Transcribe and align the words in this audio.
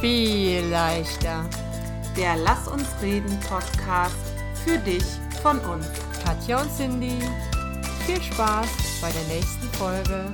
viel 0.00 0.64
leichter. 0.66 1.44
Der 2.16 2.36
Lass 2.36 2.68
uns 2.68 2.86
reden 3.02 3.36
Podcast 3.40 4.14
für 4.64 4.78
dich 4.78 5.02
von 5.42 5.58
uns. 5.58 5.88
Katja 6.24 6.62
und 6.62 6.70
Cindy, 6.70 7.18
viel 8.06 8.22
Spaß 8.22 9.00
bei 9.00 9.10
der 9.10 9.24
nächsten 9.24 9.66
Folge. 9.76 10.32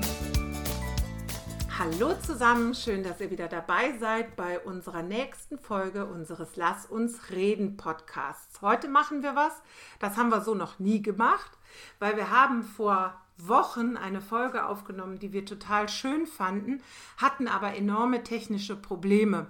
Hallo 1.78 2.14
zusammen, 2.20 2.74
schön, 2.74 3.02
dass 3.02 3.20
ihr 3.22 3.30
wieder 3.30 3.48
dabei 3.48 3.96
seid 3.98 4.36
bei 4.36 4.60
unserer 4.60 5.02
nächsten 5.02 5.58
Folge 5.58 6.04
unseres 6.04 6.56
Lass 6.56 6.84
uns 6.84 7.30
reden 7.30 7.78
Podcasts. 7.78 8.60
Heute 8.60 8.88
machen 8.88 9.22
wir 9.22 9.34
was, 9.34 9.62
das 9.98 10.18
haben 10.18 10.28
wir 10.28 10.42
so 10.42 10.54
noch 10.54 10.78
nie 10.78 11.00
gemacht, 11.00 11.52
weil 12.00 12.18
wir 12.18 12.30
haben 12.30 12.64
vor 12.64 13.14
Wochen 13.36 13.96
eine 13.96 14.20
Folge 14.20 14.66
aufgenommen, 14.66 15.18
die 15.18 15.32
wir 15.32 15.44
total 15.44 15.88
schön 15.88 16.26
fanden, 16.26 16.82
hatten 17.16 17.48
aber 17.48 17.74
enorme 17.74 18.22
technische 18.22 18.76
Probleme. 18.76 19.46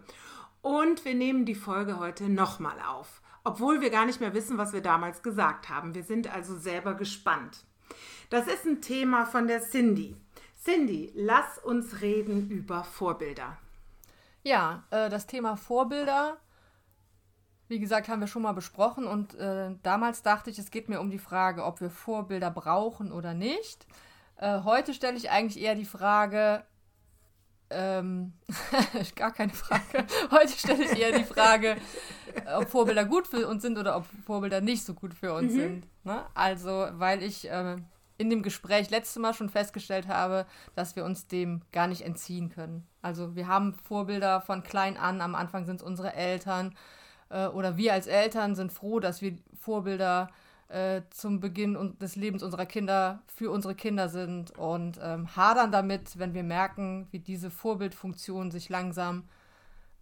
Und 0.62 1.04
wir 1.04 1.14
nehmen 1.14 1.44
die 1.44 1.54
Folge 1.54 1.98
heute 1.98 2.28
nochmal 2.28 2.76
auf, 2.80 3.20
obwohl 3.44 3.80
wir 3.80 3.90
gar 3.90 4.06
nicht 4.06 4.20
mehr 4.20 4.34
wissen, 4.34 4.56
was 4.56 4.72
wir 4.72 4.80
damals 4.80 5.22
gesagt 5.22 5.68
haben. 5.68 5.94
Wir 5.94 6.04
sind 6.04 6.32
also 6.32 6.56
selber 6.56 6.94
gespannt. 6.94 7.64
Das 8.30 8.46
ist 8.46 8.64
ein 8.64 8.80
Thema 8.80 9.26
von 9.26 9.46
der 9.46 9.62
Cindy. 9.62 10.16
Cindy, 10.62 11.12
lass 11.14 11.58
uns 11.58 12.00
reden 12.00 12.50
über 12.50 12.84
Vorbilder. 12.84 13.58
Ja, 14.42 14.84
äh, 14.90 15.10
das 15.10 15.26
Thema 15.26 15.56
Vorbilder 15.56 16.38
wie 17.68 17.78
gesagt, 17.78 18.08
haben 18.08 18.20
wir 18.20 18.26
schon 18.26 18.42
mal 18.42 18.52
besprochen 18.52 19.06
und 19.06 19.34
äh, 19.34 19.70
damals 19.82 20.22
dachte 20.22 20.50
ich, 20.50 20.58
es 20.58 20.70
geht 20.70 20.88
mir 20.88 21.00
um 21.00 21.10
die 21.10 21.18
Frage, 21.18 21.64
ob 21.64 21.80
wir 21.80 21.90
Vorbilder 21.90 22.50
brauchen 22.50 23.10
oder 23.10 23.34
nicht. 23.34 23.86
Äh, 24.36 24.60
heute 24.62 24.92
stelle 24.92 25.16
ich 25.16 25.30
eigentlich 25.30 25.62
eher 25.62 25.74
die 25.74 25.84
Frage, 25.84 26.64
ähm, 27.70 28.34
gar 29.16 29.32
keine 29.32 29.52
Frage. 29.52 30.06
Heute 30.30 30.52
stelle 30.52 30.84
ich 30.84 30.98
eher 30.98 31.16
die 31.16 31.24
Frage, 31.24 31.76
ob 32.56 32.68
Vorbilder 32.68 33.04
gut 33.04 33.26
für 33.26 33.48
uns 33.48 33.62
sind 33.62 33.78
oder 33.78 33.96
ob 33.96 34.06
Vorbilder 34.26 34.60
nicht 34.60 34.84
so 34.84 34.94
gut 34.94 35.14
für 35.14 35.32
uns 35.32 35.52
mhm. 35.54 35.58
sind. 35.58 35.86
Ne? 36.04 36.24
Also, 36.34 36.88
weil 36.92 37.22
ich 37.22 37.50
äh, 37.50 37.76
in 38.18 38.30
dem 38.30 38.42
Gespräch 38.42 38.90
letztes 38.90 39.20
Mal 39.20 39.34
schon 39.34 39.48
festgestellt 39.48 40.08
habe, 40.08 40.46
dass 40.74 40.94
wir 40.94 41.04
uns 41.04 41.26
dem 41.26 41.62
gar 41.72 41.86
nicht 41.86 42.02
entziehen 42.02 42.50
können. 42.50 42.86
Also, 43.02 43.34
wir 43.34 43.48
haben 43.48 43.74
Vorbilder 43.74 44.40
von 44.40 44.62
klein 44.62 44.96
an. 44.96 45.20
Am 45.20 45.34
Anfang 45.34 45.64
sind 45.64 45.76
es 45.76 45.82
unsere 45.82 46.14
Eltern 46.14 46.74
äh, 47.30 47.46
oder 47.46 47.76
wir 47.76 47.92
als 47.92 48.06
Eltern 48.06 48.54
sind 48.54 48.72
froh, 48.72 49.00
dass 49.00 49.22
wir 49.22 49.36
Vorbilder 49.58 50.30
äh, 50.68 51.02
zum 51.10 51.40
Beginn 51.40 51.96
des 52.00 52.16
Lebens 52.16 52.42
unserer 52.42 52.66
Kinder 52.66 53.22
für 53.26 53.50
unsere 53.50 53.74
Kinder 53.74 54.08
sind 54.08 54.56
und 54.58 54.98
ähm, 55.02 55.36
hadern 55.36 55.72
damit, 55.72 56.18
wenn 56.18 56.34
wir 56.34 56.42
merken, 56.42 57.06
wie 57.10 57.18
diese 57.18 57.50
Vorbildfunktion 57.50 58.50
sich 58.50 58.68
langsam 58.68 59.24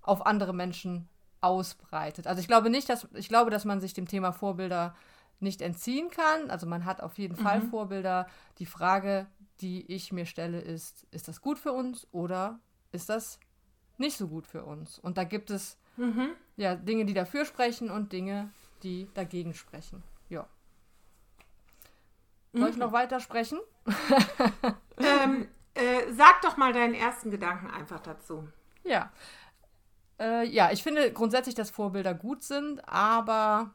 auf 0.03 0.25
andere 0.27 0.53
Menschen 0.53 1.09
ausbreitet. 1.41 2.27
Also 2.27 2.41
ich 2.41 2.47
glaube 2.47 2.71
nicht, 2.71 2.89
dass 2.89 3.09
ich 3.15 3.29
glaube, 3.29 3.51
dass 3.51 3.65
man 3.65 3.81
sich 3.81 3.95
dem 3.95 4.07
Thema 4.07 4.33
Vorbilder 4.33 4.95
nicht 5.41 5.61
entziehen 5.61 6.11
kann. 6.11 6.51
Also 6.51 6.67
man 6.67 6.85
hat 6.85 7.01
auf 7.01 7.19
jeden 7.19 7.37
mhm. 7.37 7.43
Fall 7.43 7.63
Vorbilder. 7.63 8.29
Die 8.59 8.67
Frage, 8.67 9.27
die 9.61 9.91
ich 9.93 10.13
mir 10.13 10.27
stelle, 10.27 10.61
ist, 10.61 11.07
ist 11.11 11.27
das 11.27 11.41
gut 11.41 11.59
für 11.59 11.73
uns 11.73 12.07
oder 12.13 12.61
ist 12.93 13.09
das 13.09 13.41
nicht 13.99 14.17
so 14.17 14.29
gut 14.29 14.47
für 14.47 14.65
uns? 14.65 14.99
Und 14.99 15.19
da 15.19 15.25
gibt 15.25 15.51
es 15.51 15.77
Mhm. 15.97 16.31
Ja, 16.63 16.77
Dinge, 16.77 17.05
die 17.05 17.13
dafür 17.13 17.45
sprechen 17.45 17.91
und 17.91 18.13
Dinge, 18.13 18.49
die 18.85 19.09
dagegen 19.15 19.53
sprechen. 19.53 20.05
Ja. 20.29 20.47
Soll 22.53 22.63
mhm. 22.63 22.69
ich 22.69 22.77
noch 22.77 22.93
weiter 22.93 23.19
sprechen? 23.19 23.59
ähm, 24.97 25.49
äh, 25.75 26.13
sag 26.13 26.41
doch 26.43 26.57
mal 26.57 26.73
deinen 26.73 26.95
ersten 26.95 27.33
Gedanken 27.33 27.69
einfach 27.69 27.99
dazu. 27.99 28.47
Ja. 28.85 29.11
Äh, 30.21 30.47
ja, 30.47 30.71
ich 30.71 30.85
finde 30.85 31.13
grundsätzlich, 31.13 31.57
dass 31.57 31.73
Vorbilder 31.73 32.15
gut 32.15 32.45
sind, 32.45 32.89
aber 32.89 33.75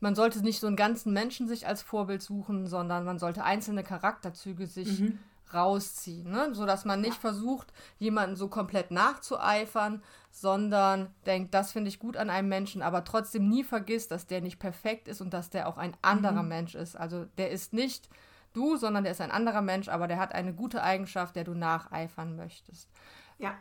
man 0.00 0.14
sollte 0.14 0.40
nicht 0.40 0.60
so 0.60 0.68
einen 0.68 0.76
ganzen 0.76 1.12
Menschen 1.12 1.48
sich 1.48 1.66
als 1.66 1.82
Vorbild 1.82 2.22
suchen, 2.22 2.66
sondern 2.66 3.04
man 3.04 3.18
sollte 3.18 3.44
einzelne 3.44 3.84
Charakterzüge 3.84 4.66
sich 4.66 5.00
mhm 5.00 5.18
rausziehen, 5.52 6.30
ne? 6.30 6.54
sodass 6.54 6.84
man 6.84 7.00
nicht 7.00 7.14
ja. 7.14 7.20
versucht, 7.20 7.72
jemanden 7.98 8.36
so 8.36 8.48
komplett 8.48 8.90
nachzueifern, 8.90 10.02
sondern 10.30 11.14
denkt, 11.24 11.54
das 11.54 11.72
finde 11.72 11.88
ich 11.88 11.98
gut 11.98 12.16
an 12.16 12.30
einem 12.30 12.48
Menschen, 12.48 12.82
aber 12.82 13.04
trotzdem 13.04 13.48
nie 13.48 13.64
vergisst, 13.64 14.10
dass 14.10 14.26
der 14.26 14.40
nicht 14.40 14.58
perfekt 14.58 15.08
ist 15.08 15.20
und 15.20 15.32
dass 15.32 15.50
der 15.50 15.68
auch 15.68 15.78
ein 15.78 15.96
anderer 16.02 16.42
mhm. 16.42 16.48
Mensch 16.48 16.74
ist. 16.74 16.96
Also 16.96 17.24
der 17.38 17.50
ist 17.50 17.72
nicht 17.72 18.08
du, 18.52 18.76
sondern 18.76 19.04
der 19.04 19.12
ist 19.12 19.20
ein 19.20 19.30
anderer 19.30 19.62
Mensch, 19.62 19.88
aber 19.88 20.08
der 20.08 20.18
hat 20.18 20.34
eine 20.34 20.54
gute 20.54 20.82
Eigenschaft, 20.82 21.36
der 21.36 21.44
du 21.44 21.54
nacheifern 21.54 22.36
möchtest. 22.36 22.90
Ja. 23.38 23.54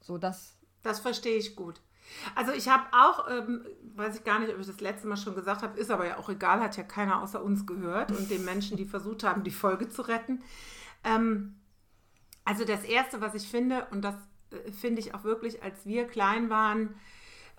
So, 0.00 0.18
das. 0.18 0.56
Das 0.82 1.00
verstehe 1.00 1.36
ich 1.36 1.56
gut. 1.56 1.80
Also 2.34 2.52
ich 2.52 2.68
habe 2.68 2.84
auch, 2.92 3.30
ähm, 3.30 3.66
weiß 3.94 4.16
ich 4.16 4.24
gar 4.24 4.38
nicht, 4.38 4.52
ob 4.52 4.60
ich 4.60 4.66
das 4.66 4.80
letzte 4.80 5.06
Mal 5.06 5.16
schon 5.16 5.34
gesagt 5.34 5.62
habe, 5.62 5.78
ist 5.78 5.90
aber 5.90 6.06
ja 6.06 6.18
auch 6.18 6.28
egal, 6.28 6.60
hat 6.60 6.76
ja 6.76 6.82
keiner 6.82 7.22
außer 7.22 7.42
uns 7.42 7.66
gehört 7.66 8.12
und 8.12 8.30
den 8.30 8.44
Menschen, 8.44 8.76
die 8.76 8.86
versucht 8.86 9.24
haben, 9.24 9.44
die 9.44 9.50
Folge 9.50 9.88
zu 9.88 10.02
retten. 10.02 10.42
Ähm, 11.04 11.56
also 12.44 12.64
das 12.64 12.84
Erste, 12.84 13.20
was 13.20 13.34
ich 13.34 13.48
finde, 13.48 13.86
und 13.90 14.02
das 14.02 14.14
äh, 14.50 14.72
finde 14.72 15.00
ich 15.00 15.14
auch 15.14 15.24
wirklich, 15.24 15.62
als 15.62 15.84
wir 15.84 16.06
klein 16.06 16.48
waren, 16.50 16.94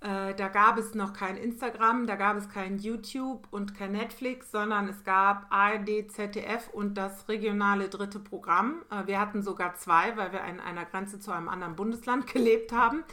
äh, 0.01 0.33
da 0.33 0.47
gab 0.47 0.77
es 0.77 0.95
noch 0.95 1.13
kein 1.13 1.35
Instagram, 1.35 2.07
da 2.07 2.15
gab 2.15 2.37
es 2.37 2.49
kein 2.49 2.77
YouTube 2.77 3.47
und 3.51 3.75
kein 3.75 3.91
Netflix, 3.91 4.49
sondern 4.49 4.87
es 4.87 5.03
gab 5.03 5.45
ARD, 5.51 6.09
ZDF 6.09 6.69
und 6.69 6.95
das 6.95 7.27
regionale 7.27 7.89
dritte 7.89 8.19
Programm. 8.19 8.83
Äh, 8.89 9.07
wir 9.07 9.19
hatten 9.19 9.43
sogar 9.43 9.75
zwei, 9.75 10.15
weil 10.15 10.31
wir 10.31 10.43
an 10.43 10.59
einer 10.59 10.85
Grenze 10.85 11.19
zu 11.19 11.31
einem 11.31 11.49
anderen 11.49 11.75
Bundesland 11.75 12.27
gelebt 12.33 12.71
haben. 12.71 13.03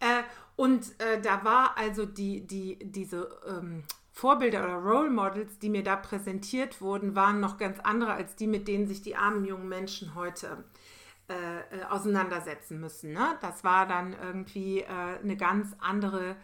Äh, 0.00 0.22
und 0.56 0.92
da 1.24 1.44
war 1.44 1.76
also 1.76 2.06
die, 2.06 2.46
die, 2.46 2.78
diese 2.80 3.28
ähm, 3.44 3.82
Vorbilder 4.14 4.62
oder 4.62 4.76
Role 4.76 5.10
Models, 5.10 5.58
die 5.58 5.68
mir 5.68 5.82
da 5.82 5.96
präsentiert 5.96 6.80
wurden, 6.80 7.16
waren 7.16 7.40
noch 7.40 7.58
ganz 7.58 7.80
andere 7.80 8.12
als 8.12 8.36
die, 8.36 8.46
mit 8.46 8.68
denen 8.68 8.86
sich 8.86 9.02
die 9.02 9.16
armen 9.16 9.44
jungen 9.44 9.68
Menschen 9.68 10.14
heute 10.14 10.64
äh, 11.28 11.34
äh, 11.34 11.84
auseinandersetzen 11.90 12.78
müssen. 12.78 13.12
Ne? 13.12 13.36
Das 13.40 13.64
war 13.64 13.88
dann 13.88 14.12
irgendwie 14.12 14.82
äh, 14.82 14.86
eine 14.86 15.36
ganz 15.36 15.74
andere 15.80 16.36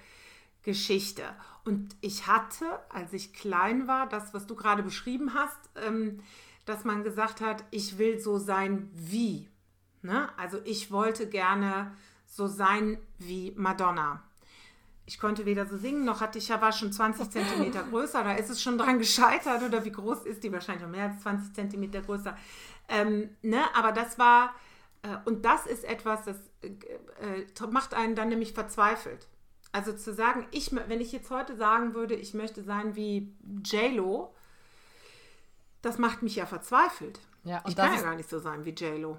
Geschichte. 0.64 1.22
Und 1.64 1.94
ich 2.00 2.26
hatte, 2.26 2.80
als 2.88 3.12
ich 3.12 3.34
klein 3.34 3.86
war, 3.86 4.08
das, 4.08 4.34
was 4.34 4.48
du 4.48 4.56
gerade 4.56 4.82
beschrieben 4.82 5.32
hast, 5.32 5.70
ähm, 5.76 6.24
dass 6.66 6.84
man 6.84 7.04
gesagt 7.04 7.40
hat, 7.40 7.62
ich 7.70 7.98
will 7.98 8.18
so 8.18 8.38
sein 8.38 8.90
wie. 8.94 9.48
Ne? 10.02 10.28
Also 10.36 10.58
ich 10.64 10.90
wollte 10.90 11.28
gerne 11.28 11.96
so 12.26 12.48
sein 12.48 12.98
wie 13.18 13.52
Madonna 13.56 14.24
ich 15.10 15.18
konnte 15.18 15.44
weder 15.44 15.66
so 15.66 15.76
singen, 15.76 16.04
noch 16.04 16.20
hatte 16.20 16.38
ich 16.38 16.46
ja 16.46 16.60
war 16.60 16.70
schon 16.70 16.92
20 16.92 17.30
Zentimeter 17.30 17.82
größer. 17.82 18.22
Da 18.22 18.34
ist 18.34 18.48
es 18.48 18.62
schon 18.62 18.78
dran 18.78 19.00
gescheitert. 19.00 19.60
Oder 19.64 19.84
wie 19.84 19.90
groß 19.90 20.20
ist 20.22 20.44
die? 20.44 20.52
Wahrscheinlich 20.52 20.84
noch 20.84 20.90
mehr 20.90 21.06
als 21.06 21.20
20 21.22 21.52
Zentimeter 21.52 22.00
größer. 22.00 22.36
Ähm, 22.88 23.30
ne? 23.42 23.60
Aber 23.74 23.90
das 23.90 24.20
war, 24.20 24.54
äh, 25.02 25.16
und 25.24 25.44
das 25.44 25.66
ist 25.66 25.82
etwas, 25.82 26.26
das 26.26 26.36
äh, 26.62 26.68
äh, 27.42 27.66
macht 27.68 27.92
einen 27.92 28.14
dann 28.14 28.28
nämlich 28.28 28.52
verzweifelt. 28.52 29.26
Also 29.72 29.92
zu 29.94 30.14
sagen, 30.14 30.46
ich, 30.52 30.72
wenn 30.72 31.00
ich 31.00 31.10
jetzt 31.10 31.30
heute 31.30 31.56
sagen 31.56 31.94
würde, 31.94 32.14
ich 32.14 32.32
möchte 32.32 32.62
sein 32.62 32.94
wie 32.94 33.34
J-Lo, 33.64 34.32
das 35.82 35.98
macht 35.98 36.22
mich 36.22 36.36
ja 36.36 36.46
verzweifelt. 36.46 37.18
Ja, 37.42 37.64
ich 37.66 37.74
kann 37.74 37.92
ja 37.92 38.00
gar 38.00 38.14
nicht 38.14 38.30
so 38.30 38.38
sein 38.38 38.64
wie 38.64 38.70
J-Lo. 38.70 39.18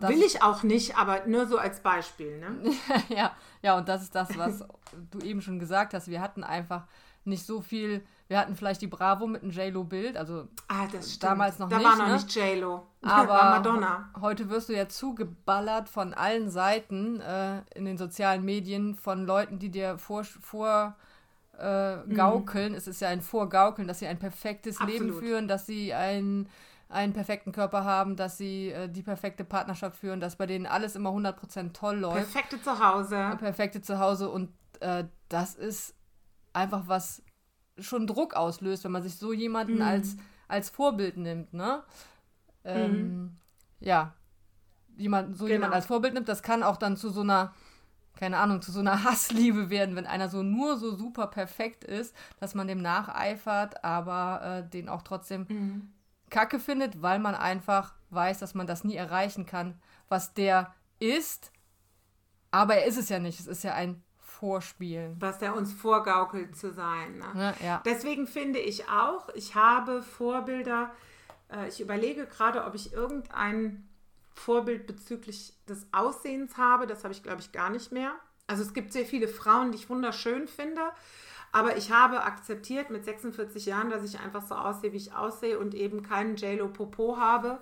Will 0.00 0.22
ich 0.22 0.42
auch 0.42 0.62
nicht, 0.62 0.96
aber 0.96 1.26
nur 1.26 1.46
so 1.46 1.58
als 1.58 1.80
Beispiel. 1.80 2.38
Ne? 2.38 2.72
ja, 3.08 3.32
ja, 3.62 3.76
und 3.76 3.88
das 3.88 4.02
ist 4.02 4.14
das, 4.14 4.36
was 4.38 4.64
du 5.10 5.20
eben 5.20 5.42
schon 5.42 5.58
gesagt 5.58 5.94
hast. 5.94 6.08
Wir 6.08 6.20
hatten 6.20 6.44
einfach 6.44 6.84
nicht 7.24 7.46
so 7.46 7.60
viel. 7.60 8.04
Wir 8.28 8.38
hatten 8.38 8.56
vielleicht 8.56 8.80
die 8.80 8.86
Bravo 8.86 9.26
mit 9.26 9.42
einem 9.42 9.50
J-Lo-Bild, 9.50 10.16
also 10.16 10.48
ah, 10.68 10.86
das 10.90 11.18
damals 11.18 11.58
noch 11.58 11.68
da 11.68 11.76
nicht. 11.76 11.86
Da 11.86 11.90
war 11.90 11.98
noch 11.98 12.06
ne? 12.06 12.14
nicht 12.14 12.34
J-Lo, 12.34 12.86
aber 13.02 13.28
war 13.28 13.50
Madonna. 13.58 14.10
Heute 14.20 14.48
wirst 14.48 14.70
du 14.70 14.72
ja 14.72 14.88
zugeballert 14.88 15.88
von 15.88 16.14
allen 16.14 16.48
Seiten 16.48 17.20
äh, 17.20 17.60
in 17.74 17.84
den 17.84 17.98
sozialen 17.98 18.42
Medien 18.44 18.94
von 18.94 19.26
Leuten, 19.26 19.58
die 19.58 19.70
dir 19.70 19.98
vor, 19.98 20.24
vor 20.24 20.96
äh, 21.58 21.96
mhm. 21.96 22.14
gaukeln. 22.14 22.72
Mhm. 22.72 22.78
Es 22.78 22.86
ist 22.86 23.00
ja 23.00 23.08
ein 23.08 23.20
Vorgaukeln, 23.20 23.86
dass 23.86 23.98
sie 23.98 24.06
ein 24.06 24.18
perfektes 24.18 24.80
Absolut. 24.80 25.00
Leben 25.00 25.18
führen, 25.18 25.48
dass 25.48 25.66
sie 25.66 25.92
ein 25.92 26.48
einen 26.92 27.12
perfekten 27.12 27.52
Körper 27.52 27.84
haben, 27.84 28.16
dass 28.16 28.36
sie 28.36 28.70
äh, 28.70 28.88
die 28.88 29.02
perfekte 29.02 29.44
Partnerschaft 29.44 29.96
führen, 29.96 30.20
dass 30.20 30.36
bei 30.36 30.46
denen 30.46 30.66
alles 30.66 30.94
immer 30.94 31.10
100% 31.10 31.72
toll 31.72 31.96
läuft. 31.98 32.32
Perfekte 32.32 32.62
Zuhause. 32.62 33.36
Perfekte 33.38 33.80
Zuhause 33.80 34.28
und 34.28 34.50
äh, 34.80 35.04
das 35.28 35.54
ist 35.54 35.94
einfach 36.52 36.88
was 36.88 37.22
schon 37.78 38.06
Druck 38.06 38.34
auslöst, 38.34 38.84
wenn 38.84 38.92
man 38.92 39.02
sich 39.02 39.16
so 39.16 39.32
jemanden 39.32 39.76
mhm. 39.76 39.82
als, 39.82 40.16
als 40.48 40.68
Vorbild 40.68 41.16
nimmt, 41.16 41.54
ne? 41.54 41.82
Ähm, 42.64 42.92
mhm. 42.92 43.36
Ja, 43.80 44.14
jemand, 44.96 45.36
so 45.36 45.46
genau. 45.46 45.54
jemand 45.54 45.74
als 45.74 45.86
Vorbild 45.86 46.14
nimmt, 46.14 46.28
das 46.28 46.42
kann 46.42 46.62
auch 46.62 46.76
dann 46.76 46.98
zu 46.98 47.08
so 47.08 47.22
einer, 47.22 47.54
keine 48.14 48.36
Ahnung, 48.36 48.60
zu 48.60 48.70
so 48.70 48.80
einer 48.80 49.02
Hassliebe 49.04 49.70
werden, 49.70 49.96
wenn 49.96 50.06
einer 50.06 50.28
so 50.28 50.42
nur 50.42 50.76
so 50.76 50.94
super 50.94 51.26
perfekt 51.26 51.84
ist, 51.84 52.14
dass 52.38 52.54
man 52.54 52.68
dem 52.68 52.82
nacheifert, 52.82 53.82
aber 53.82 54.42
äh, 54.44 54.68
den 54.68 54.90
auch 54.90 55.02
trotzdem 55.02 55.46
mhm 55.48 55.92
kacke 56.32 56.58
findet, 56.58 57.00
weil 57.02 57.20
man 57.20 57.36
einfach 57.36 57.94
weiß, 58.10 58.40
dass 58.40 58.54
man 58.54 58.66
das 58.66 58.82
nie 58.82 58.96
erreichen 58.96 59.46
kann, 59.46 59.80
was 60.08 60.34
der 60.34 60.74
ist, 60.98 61.52
Aber 62.52 62.76
er 62.76 62.86
ist 62.86 62.98
es 62.98 63.08
ja 63.08 63.18
nicht. 63.18 63.40
Es 63.40 63.46
ist 63.46 63.64
ja 63.64 63.74
ein 63.74 64.02
Vorspiel. 64.18 65.16
Was 65.18 65.38
der 65.38 65.56
uns 65.56 65.72
vorgaukelt 65.72 66.56
zu 66.56 66.72
sein. 66.72 67.18
Ne? 67.18 67.26
Ne? 67.34 67.54
Ja. 67.64 67.82
Deswegen 67.84 68.26
finde 68.26 68.58
ich 68.58 68.88
auch, 68.88 69.28
ich 69.34 69.54
habe 69.54 70.02
Vorbilder, 70.02 70.92
äh, 71.50 71.68
ich 71.68 71.80
überlege 71.80 72.26
gerade, 72.26 72.64
ob 72.64 72.74
ich 72.74 72.92
irgendein 72.92 73.88
Vorbild 74.34 74.86
bezüglich 74.86 75.54
des 75.68 75.86
Aussehens 75.92 76.56
habe. 76.56 76.86
Das 76.86 77.04
habe 77.04 77.14
ich, 77.14 77.22
glaube 77.22 77.40
ich, 77.40 77.52
gar 77.52 77.70
nicht 77.70 77.92
mehr. 77.92 78.12
Also 78.46 78.62
es 78.62 78.74
gibt 78.74 78.92
sehr 78.92 79.06
viele 79.06 79.28
Frauen, 79.28 79.72
die 79.72 79.78
ich 79.78 79.88
wunderschön 79.88 80.46
finde. 80.46 80.82
Aber 81.52 81.76
ich 81.76 81.90
habe 81.92 82.22
akzeptiert 82.22 82.88
mit 82.90 83.04
46 83.04 83.66
Jahren, 83.66 83.90
dass 83.90 84.04
ich 84.04 84.18
einfach 84.18 84.46
so 84.46 84.54
aussehe, 84.54 84.92
wie 84.92 84.96
ich 84.96 85.14
aussehe 85.14 85.58
und 85.58 85.74
eben 85.74 86.02
keinen 86.02 86.36
JLo 86.36 86.68
Popo 86.68 87.18
habe. 87.18 87.58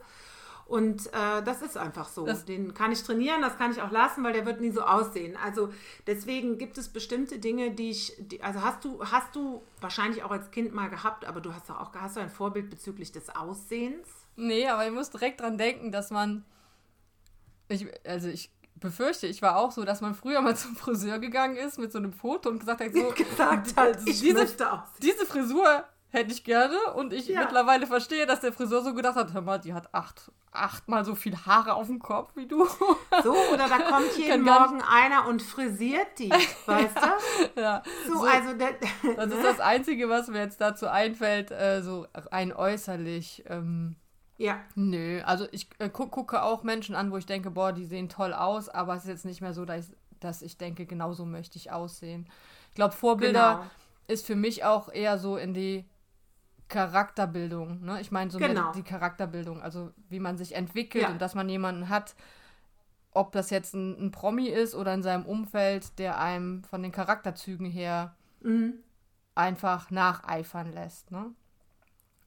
Und 0.67 1.09
äh, 1.09 1.43
das 1.45 1.63
ist 1.63 1.77
einfach 1.77 2.09
so. 2.09 2.25
Das- 2.25 2.45
Den 2.45 2.73
kann 2.75 2.93
ich 2.93 3.03
trainieren, 3.03 3.43
das 3.43 3.59
kann 3.59 3.73
ich 3.73 3.83
auch 3.83 3.91
lassen, 3.91 4.23
weil 4.23 4.33
der 4.33 4.47
wird 4.47 4.61
nie 4.61 4.71
so 4.71 4.83
aussehen. 4.83 5.37
Also 5.37 5.71
deswegen 6.07 6.59
gibt 6.59 6.79
es 6.79 6.89
bestimmte 6.89 7.41
Dinge, 7.41 7.73
die 7.73 7.91
ich, 7.91 8.15
die, 8.21 8.41
also 8.45 8.63
hast 8.63 8.85
du, 8.85 9.05
hast 9.05 9.35
du 9.35 9.63
wahrscheinlich 9.81 10.23
auch 10.23 10.31
als 10.31 10.53
Kind 10.53 10.73
mal 10.73 10.89
gehabt, 10.89 11.25
aber 11.25 11.41
du 11.41 11.53
hast 11.53 11.69
doch 11.69 11.81
auch, 11.81 11.93
hast 11.97 12.15
du 12.17 12.21
ein 12.21 12.31
Vorbild 12.31 12.71
bezüglich 12.71 13.11
des 13.11 13.31
Aussehens? 13.35 14.07
Nee, 14.37 14.69
aber 14.69 14.87
ich 14.87 14.93
muss 14.93 15.11
direkt 15.11 15.41
dran 15.41 15.59
denken, 15.59 15.91
dass 15.91 16.11
man. 16.13 16.45
Ich, 17.69 17.87
also 18.07 18.29
ich 18.29 18.51
befürchte, 18.77 19.27
ich 19.27 19.43
war 19.43 19.57
auch 19.57 19.73
so, 19.73 19.85
dass 19.85 20.01
man 20.01 20.15
früher 20.15 20.41
mal 20.41 20.57
zum 20.57 20.77
Friseur 20.77 21.19
gegangen 21.19 21.57
ist 21.57 21.79
mit 21.79 21.93
so 21.93 21.99
einem 21.99 22.13
Foto 22.13 22.49
und 22.49 22.61
gesagt 22.61 22.81
hat, 22.81 22.93
so, 22.95 23.09
Gesagt 23.17 23.77
hat, 23.77 23.99
ich 24.07 24.21
diese, 24.21 24.39
möchte 24.39 24.71
aussehen. 24.73 24.87
diese 25.03 25.27
Frisur 25.27 25.85
hätte 26.13 26.33
ich 26.33 26.43
gerne 26.43 26.77
und 26.97 27.13
ich 27.13 27.29
Ja. 27.29 27.41
mittlerweile 27.41 27.87
verstehe, 27.87 28.27
dass 28.27 28.41
der 28.41 28.53
Friseur 28.53 28.83
so 28.83 28.95
gedacht 28.95 29.15
hat, 29.17 29.33
hör 29.33 29.43
mal, 29.43 29.59
die 29.59 29.75
hat 29.75 29.95
acht, 29.95 30.33
achtmal 30.51 31.05
so 31.05 31.15
viel 31.15 31.37
Haare 31.47 31.75
auf 31.75 31.87
dem 31.87 32.01
Kopf 32.01 32.33
wie 32.37 32.47
du. 32.47 32.67
So, 33.23 33.33
oder 33.53 33.69
da 33.69 33.79
kommt 33.81 34.17
jeden 34.17 34.43
Morgen 34.43 34.81
einer 34.83 35.27
und 35.29 35.43
frisiert 35.43 36.19
die, 36.19 36.31
weißt 36.31 36.97
du? 36.97 37.61
ja, 37.61 37.83
So, 38.09 38.15
so, 38.17 38.25
also 38.25 38.55
der, 38.55 38.75
das 39.15 39.31
ist 39.33 39.45
das 39.45 39.61
Einzige, 39.61 40.09
was 40.09 40.29
mir 40.29 40.39
jetzt 40.39 40.61
dazu 40.61 40.87
einfällt, 40.89 41.51
äh, 41.51 41.83
so 41.83 42.07
ein 42.31 42.53
äußerlich. 42.53 43.45
Ähm, 43.49 43.97
ja, 44.41 44.59
Nö, 44.75 45.21
also 45.25 45.47
ich 45.53 45.69
äh, 45.79 45.91
gu 45.91 46.07
gucke 46.07 46.43
auch 46.43 46.63
Menschen 46.63 46.95
an, 46.95 47.11
wo 47.13 47.17
ich 47.19 47.27
denke, 47.27 47.51
boah, 47.51 47.73
die 47.73 47.85
sehen 47.85 48.09
toll 48.09 48.33
aus, 48.33 48.69
aber 48.71 48.95
es 48.95 49.03
ist 49.03 49.09
jetzt 49.09 49.25
nicht 49.27 49.41
mehr 49.43 49.53
so, 49.53 49.65
dass 49.67 49.91
ich, 49.91 49.97
dass 50.19 50.43
ich 50.43 50.57
denke, 50.57 50.87
genau 50.87 51.13
so 51.13 51.25
möchte 51.27 51.57
ich 51.59 51.71
aussehen. 51.71 52.27
Ich 52.71 52.75
glaube, 52.75 52.95
Vorbilder 52.95 53.57
genau. 53.57 53.71
ist 54.09 54.25
für 54.27 54.37
mich 54.37 54.65
auch 54.65 54.89
eher 54.91 55.19
so 55.19 55.37
in 55.37 55.53
die 55.55 55.85
Charakterbildung. 56.69 57.83
Ne? 57.85 58.01
Ich 58.01 58.11
meine, 58.13 58.31
so 58.31 58.39
Genau. 58.39 58.73
die 58.73 58.83
Charakterbildung, 58.83 59.61
also 59.61 59.91
wie 60.09 60.21
man 60.21 60.39
sich 60.39 60.55
entwickelt 60.55 61.05
Ja. 61.05 61.11
und 61.11 61.21
dass 61.21 61.35
man 61.35 61.49
jemanden 61.49 61.89
hat, 61.89 62.15
ob 63.13 63.33
das 63.33 63.51
jetzt 63.51 63.75
ein, 63.75 64.07
ein 64.07 64.11
Promi 64.13 64.47
ist 64.47 64.75
oder 64.75 64.95
in 64.95 65.03
seinem 65.03 65.27
Umfeld, 65.27 65.99
der 65.99 66.19
einem 66.21 66.63
von 66.65 66.83
den 66.83 66.93
Charakterzügen 66.93 67.67
her 67.67 68.15
Mhm. 68.41 68.75
einfach 69.35 69.91
nacheifern 69.91 70.73
lässt. 70.73 71.11
Ne? 71.11 71.27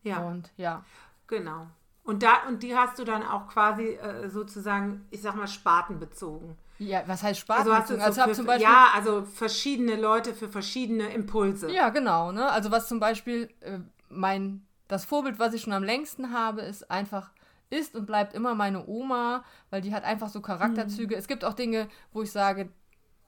Ja, 0.03 0.19
Und 0.27 0.51
ja. 0.57 0.83
genau. 1.27 1.67
Und, 2.03 2.21
da, 2.21 2.47
und 2.47 2.63
die 2.63 2.75
hast 2.75 2.99
du 2.99 3.05
dann 3.05 3.23
auch 3.23 3.47
quasi 3.47 3.93
äh, 3.93 4.29
sozusagen, 4.29 5.05
ich 5.09 5.21
sag 5.21 5.35
mal, 5.35 5.47
spartenbezogen. 5.47 6.57
Ja, 6.79 7.03
was 7.07 7.23
heißt 7.23 7.39
Spaß? 7.39 7.59
Also 7.59 7.73
hast 7.73 7.89
du 7.89 8.01
also 8.01 8.21
so 8.21 8.27
für, 8.27 8.33
zum 8.33 8.45
Beispiel 8.45 8.69
ja, 8.69 8.89
also 8.93 9.23
verschiedene 9.23 9.95
Leute 9.95 10.33
für 10.33 10.49
verschiedene 10.49 11.13
Impulse. 11.13 11.71
Ja, 11.71 11.89
genau. 11.89 12.31
Ne? 12.31 12.49
Also 12.49 12.71
was 12.71 12.89
zum 12.89 12.99
Beispiel 12.99 13.49
äh, 13.61 13.79
mein, 14.09 14.65
das 14.89 15.05
Vorbild, 15.05 15.39
was 15.39 15.53
ich 15.53 15.61
schon 15.61 15.71
am 15.73 15.83
längsten 15.83 16.33
habe, 16.33 16.61
ist 16.61 16.91
einfach, 16.91 17.31
ist 17.69 17.95
und 17.95 18.05
bleibt 18.05 18.33
immer 18.33 18.53
meine 18.53 18.85
Oma, 18.85 19.45
weil 19.69 19.81
die 19.81 19.93
hat 19.93 20.03
einfach 20.03 20.29
so 20.29 20.41
Charakterzüge. 20.41 21.15
Es 21.15 21.27
gibt 21.27 21.45
auch 21.45 21.53
Dinge, 21.53 21.87
wo 22.11 22.21
ich 22.21 22.31
sage, 22.31 22.69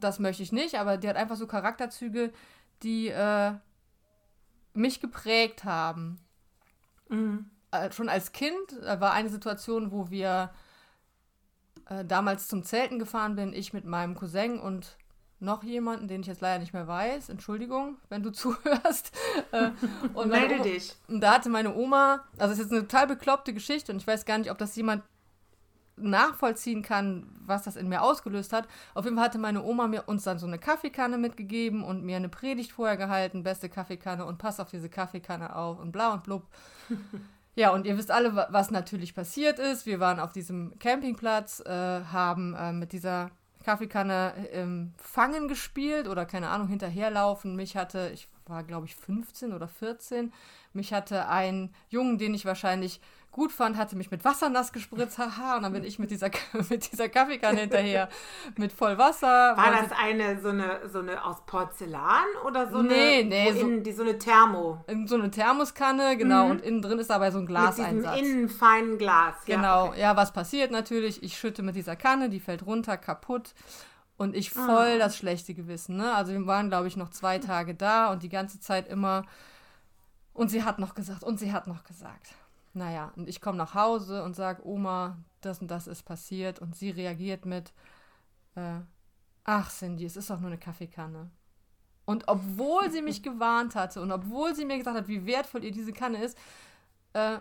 das 0.02 0.20
möchte 0.20 0.44
ich 0.44 0.52
nicht, 0.52 0.76
aber 0.76 0.98
die 0.98 1.08
hat 1.08 1.16
einfach 1.16 1.38
so 1.38 1.48
Charakterzüge, 1.48 2.34
die 2.84 3.08
äh, 3.08 3.54
mich 4.74 5.00
geprägt 5.00 5.64
haben. 5.64 6.20
Mhm. 7.08 7.50
Äh, 7.84 7.92
schon 7.92 8.10
als 8.10 8.32
Kind 8.32 8.56
war 8.84 9.12
eine 9.14 9.30
Situation, 9.30 9.92
wo 9.92 10.10
wir 10.10 10.52
äh, 11.90 12.04
damals 12.06 12.48
zum 12.48 12.64
Zelten 12.64 13.00
gefahren 13.00 13.36
bin, 13.36 13.54
ich 13.54 13.74
mit 13.74 13.86
meinem 13.86 14.16
Cousin 14.16 14.60
und 14.60 14.98
noch 15.40 15.64
jemanden, 15.64 16.08
den 16.08 16.22
ich 16.22 16.28
jetzt 16.28 16.42
leider 16.42 16.60
nicht 16.60 16.74
mehr 16.74 16.88
weiß. 16.88 17.30
Entschuldigung, 17.30 17.98
wenn 18.10 18.24
du 18.24 18.32
zuhörst. 18.32 19.12
Äh, 19.52 19.72
und 20.14 20.30
Melde 20.30 20.56
Oma- 20.56 20.64
dich. 20.64 20.96
Und 21.08 21.22
da 21.22 21.34
hatte 21.34 21.50
meine 21.50 21.76
Oma, 21.76 22.24
also 22.38 22.54
es 22.54 22.60
ist 22.60 22.66
jetzt 22.66 22.72
eine 22.72 22.88
total 22.88 23.08
bekloppte 23.08 23.54
Geschichte 23.54 23.92
und 23.92 23.98
ich 24.00 24.08
weiß 24.08 24.26
gar 24.26 24.38
nicht, 24.38 24.50
ob 24.50 24.58
das 24.58 24.76
jemand 24.76 25.04
nachvollziehen 25.98 26.82
kann, 26.82 27.30
was 27.46 27.64
das 27.64 27.78
in 27.78 27.88
mir 27.88 28.02
ausgelöst 28.02 28.52
hat. 28.52 28.68
Auf 28.96 29.06
jeden 29.06 29.16
Fall 29.16 29.26
hatte 29.26 29.38
meine 29.38 29.64
Oma 29.64 29.88
mir 29.88 30.04
uns 30.08 30.24
dann 30.24 30.40
so 30.40 30.46
eine 30.46 30.60
Kaffeekanne 30.60 31.18
mitgegeben 31.18 31.84
und 31.84 32.04
mir 32.04 32.18
eine 32.18 32.28
Predigt 32.28 32.74
vorher 32.74 32.98
gehalten, 32.98 33.44
beste 33.44 33.70
Kaffeekanne 33.70 34.26
und 34.26 34.38
pass 34.38 34.60
auf 34.60 34.70
diese 34.70 34.90
Kaffeekanne 34.90 35.56
auf 35.56 35.80
und 35.80 35.92
bla 35.94 36.14
und 36.14 36.24
blub. 36.24 36.44
Ja, 37.56 37.72
und 37.72 37.86
ihr 37.86 37.98
wisst 37.98 38.12
alle, 38.12 38.36
wa- 38.36 38.48
was 38.52 38.70
natürlich 38.72 39.16
passiert 39.16 39.60
ist. 39.60 39.86
Wir 39.86 40.00
waren 40.00 40.20
auf 40.20 40.34
diesem 40.34 40.78
Campingplatz, 40.80 41.62
äh, 41.62 41.70
haben 42.12 42.54
äh, 42.56 42.74
mit 42.74 42.92
dieser 42.92 43.32
Kaffeekanne 43.64 44.48
im 44.54 44.94
Fangen 44.98 45.48
gespielt 45.48 46.08
oder 46.08 46.26
keine 46.26 46.50
Ahnung, 46.50 46.68
hinterherlaufen. 46.68 47.56
Mich 47.56 47.76
hatte, 47.78 48.12
ich 48.14 48.28
war 48.46 48.64
glaube 48.64 48.86
ich 48.86 48.96
15 48.96 49.54
oder 49.54 49.68
14, 49.68 50.32
mich 50.74 50.94
hatte 50.94 51.28
ein 51.30 51.74
Jungen, 51.90 52.18
den 52.18 52.34
ich 52.36 52.46
wahrscheinlich 52.46 53.00
gut 53.36 53.52
fand, 53.52 53.76
hatte 53.76 53.98
mich 53.98 54.12
mit 54.12 54.24
Wasser 54.24 54.48
nass 54.50 54.72
gespritzt, 54.72 55.18
haha, 55.18 55.58
und 55.58 55.64
dann 55.64 55.74
bin 55.74 55.84
ich 55.84 56.00
mit 56.00 56.10
dieser, 56.10 56.30
mit 56.70 56.90
dieser 56.90 57.10
Kaffeekanne 57.10 57.60
hinterher 57.60 58.08
mit 58.56 58.72
voll 58.72 58.98
Wasser. 58.98 59.28
War 59.58 59.72
das 59.72 59.92
eine 59.92 60.40
so 60.40 60.48
eine 60.50 60.88
so 60.88 61.00
eine 61.00 61.22
aus 61.26 61.46
Porzellan 61.46 62.24
oder 62.46 62.72
so 62.72 62.82
Nee, 62.82 63.20
eine 63.20 63.30
nee, 63.30 63.52
so- 63.52 63.60
innen, 63.60 63.84
die 63.84 63.92
so 63.92 64.04
eine 64.04 64.18
Thermo 64.18 64.84
in 64.88 65.06
so 65.06 65.16
eine 65.16 65.30
Thermoskanne, 65.30 66.16
genau, 66.16 66.46
Mhm. 66.46 66.52
und 66.52 66.62
innen 66.62 66.82
drin 66.82 66.98
ist 67.00 67.10
dabei 67.10 67.30
so 67.32 67.40
ein 67.40 67.44
mit 67.44 67.50
diesem 67.50 67.56
Glaseinsatz. 67.76 68.20
innen 68.22 68.48
feinen 68.50 68.98
Glas. 68.98 69.36
Genau, 69.46 69.88
Ja, 69.94 70.00
ja, 70.00 70.16
was 70.16 70.32
passiert 70.32 70.72
natürlich? 70.72 71.22
Ich 71.22 71.38
schütte 71.38 71.62
mit 71.62 71.76
dieser 71.76 71.98
Kanne, 71.98 72.30
die 72.30 72.40
fällt 72.40 72.66
runter, 72.66 72.96
kaputt. 72.98 73.54
Und 74.18 74.34
ich 74.34 74.50
voll 74.52 74.94
Ah. 74.96 74.98
das 74.98 75.18
schlechte 75.18 75.54
Gewissen, 75.54 75.98
ne? 75.98 76.14
Also 76.16 76.32
wir 76.32 76.48
waren, 76.48 76.70
glaube 76.70 76.88
ich, 76.88 76.96
noch 76.96 77.10
zwei 77.10 77.38
Tage 77.40 77.76
da 77.76 78.12
und 78.14 78.24
die 78.24 78.30
ganze 78.30 78.62
Zeit 78.62 78.88
immer. 78.88 79.26
Und 80.34 80.48
sie 80.50 80.64
hat 80.64 80.80
noch 80.80 80.96
gesagt, 80.96 81.22
und 81.24 81.38
sie 81.38 81.52
hat 81.52 81.68
noch 81.68 81.84
gesagt. 81.84 82.28
Naja, 82.76 83.14
und 83.16 83.30
ich 83.30 83.40
komme 83.40 83.58
nach 83.58 83.74
Hause 83.74 84.22
und 84.24 84.36
sage, 84.36 84.68
Oma, 84.68 85.18
das 85.40 85.62
und 85.62 85.72
das 85.72 85.88
ist 85.88 86.04
passiert. 86.04 86.60
Und 86.60 86.76
sie 86.76 86.90
reagiert 86.90 87.46
mit, 87.46 87.74
äh, 88.56 88.82
ach 89.46 89.72
Cindy, 89.72 90.04
es 90.04 90.18
ist 90.18 90.30
doch 90.30 90.42
nur 90.42 90.50
eine 90.50 90.60
Kaffeekanne. 90.60 91.32
Und 92.04 92.28
obwohl 92.28 92.92
sie 92.92 93.02
mich 93.02 93.24
gewarnt 93.24 93.76
hatte 93.76 94.02
und 94.02 94.12
obwohl 94.12 94.54
sie 94.54 94.66
mir 94.66 94.78
gesagt 94.78 94.98
hat, 94.98 95.08
wie 95.08 95.26
wertvoll 95.26 95.64
ihr 95.64 95.72
diese 95.72 95.94
Kanne 95.94 96.22
ist, 96.22 96.38
äh, 97.14 97.40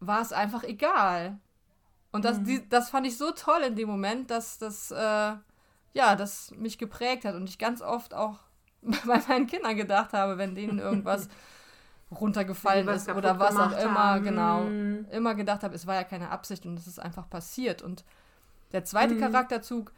war 0.00 0.20
es 0.20 0.32
einfach 0.34 0.62
egal. 0.62 1.38
Und 2.12 2.26
das, 2.26 2.42
die, 2.42 2.68
das 2.68 2.90
fand 2.90 3.06
ich 3.06 3.16
so 3.16 3.30
toll 3.30 3.62
in 3.62 3.76
dem 3.76 3.88
Moment, 3.88 4.30
dass 4.30 4.58
das, 4.58 4.90
äh, 4.90 4.96
ja, 5.94 6.16
das 6.16 6.50
mich 6.50 6.76
geprägt 6.76 7.24
hat 7.24 7.34
und 7.34 7.48
ich 7.48 7.58
ganz 7.58 7.80
oft 7.80 8.12
auch 8.12 8.40
bei 8.82 9.22
meinen 9.26 9.46
Kindern 9.46 9.74
gedacht 9.74 10.12
habe, 10.12 10.36
wenn 10.36 10.54
denen 10.54 10.78
irgendwas 10.78 11.30
runtergefallen 12.10 12.88
ist 12.88 13.08
oder 13.08 13.38
was 13.38 13.56
auch 13.56 13.72
immer, 13.78 14.00
haben. 14.14 14.24
genau. 14.24 14.70
Immer 15.10 15.34
gedacht 15.34 15.62
habe, 15.62 15.74
es 15.74 15.86
war 15.86 15.94
ja 15.94 16.04
keine 16.04 16.30
Absicht 16.30 16.66
und 16.66 16.78
es 16.78 16.86
ist 16.86 16.98
einfach 16.98 17.28
passiert. 17.28 17.82
Und 17.82 18.04
der 18.72 18.84
zweite 18.84 19.14
Mhm. 19.14 19.20
Charakterzug, 19.20 19.92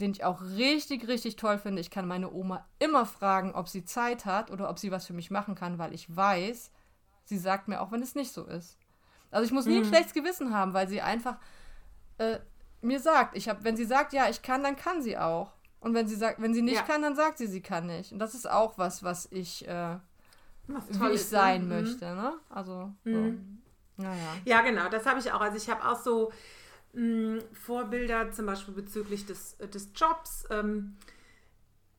den 0.00 0.12
ich 0.12 0.24
auch 0.24 0.40
richtig, 0.42 1.06
richtig 1.08 1.36
toll 1.36 1.58
finde, 1.58 1.80
ich 1.80 1.90
kann 1.90 2.06
meine 2.08 2.32
Oma 2.32 2.66
immer 2.78 3.06
fragen, 3.06 3.54
ob 3.54 3.68
sie 3.68 3.84
Zeit 3.84 4.24
hat 4.24 4.50
oder 4.50 4.68
ob 4.68 4.78
sie 4.78 4.90
was 4.90 5.06
für 5.06 5.12
mich 5.12 5.30
machen 5.30 5.54
kann, 5.54 5.78
weil 5.78 5.94
ich 5.94 6.14
weiß, 6.14 6.70
sie 7.24 7.38
sagt 7.38 7.68
mir 7.68 7.80
auch, 7.80 7.92
wenn 7.92 8.02
es 8.02 8.14
nicht 8.14 8.32
so 8.32 8.44
ist. 8.46 8.78
Also 9.30 9.44
ich 9.46 9.52
muss 9.52 9.66
nie 9.66 9.76
ein 9.76 9.82
Mhm. 9.82 9.88
schlechtes 9.88 10.12
Gewissen 10.14 10.54
haben, 10.54 10.74
weil 10.74 10.88
sie 10.88 11.00
einfach 11.02 11.36
äh, 12.18 12.38
mir 12.82 13.00
sagt, 13.00 13.36
ich 13.36 13.48
hab, 13.48 13.64
wenn 13.64 13.76
sie 13.76 13.84
sagt, 13.84 14.12
ja, 14.12 14.28
ich 14.28 14.42
kann, 14.42 14.62
dann 14.62 14.76
kann 14.76 15.02
sie 15.02 15.16
auch. 15.16 15.52
Und 15.80 15.94
wenn 15.94 16.06
sie 16.08 16.16
sagt, 16.16 16.40
wenn 16.42 16.52
sie 16.54 16.62
nicht 16.62 16.76
Ja. 16.76 16.82
kann, 16.82 17.02
dann 17.02 17.16
sagt 17.16 17.38
sie, 17.38 17.46
sie 17.46 17.60
kann 17.62 17.86
nicht. 17.86 18.12
Und 18.12 18.18
das 18.18 18.34
ist 18.34 18.48
auch 18.48 18.76
was, 18.78 19.02
was 19.02 19.26
ich, 19.32 19.66
äh, 19.66 19.98
wie 20.88 21.08
ich 21.08 21.14
ist, 21.14 21.30
sein 21.30 21.68
ne? 21.68 21.82
Möchte, 21.82 22.04
ne? 22.04 22.34
Also, 22.48 22.92
so. 23.04 23.10
Mhm. 23.10 23.62
Naja. 23.96 24.36
Ja, 24.44 24.62
genau, 24.62 24.88
das 24.88 25.06
habe 25.06 25.20
ich 25.20 25.30
auch. 25.32 25.40
Also 25.40 25.56
ich 25.56 25.68
habe 25.68 25.86
auch 25.86 26.00
so 26.00 26.32
mh, 26.92 27.40
Vorbilder, 27.52 28.30
zum 28.32 28.46
Beispiel 28.46 28.74
bezüglich 28.74 29.26
des, 29.26 29.54
äh, 29.54 29.68
des 29.68 29.90
Jobs. 29.94 30.44
Ähm, 30.50 30.96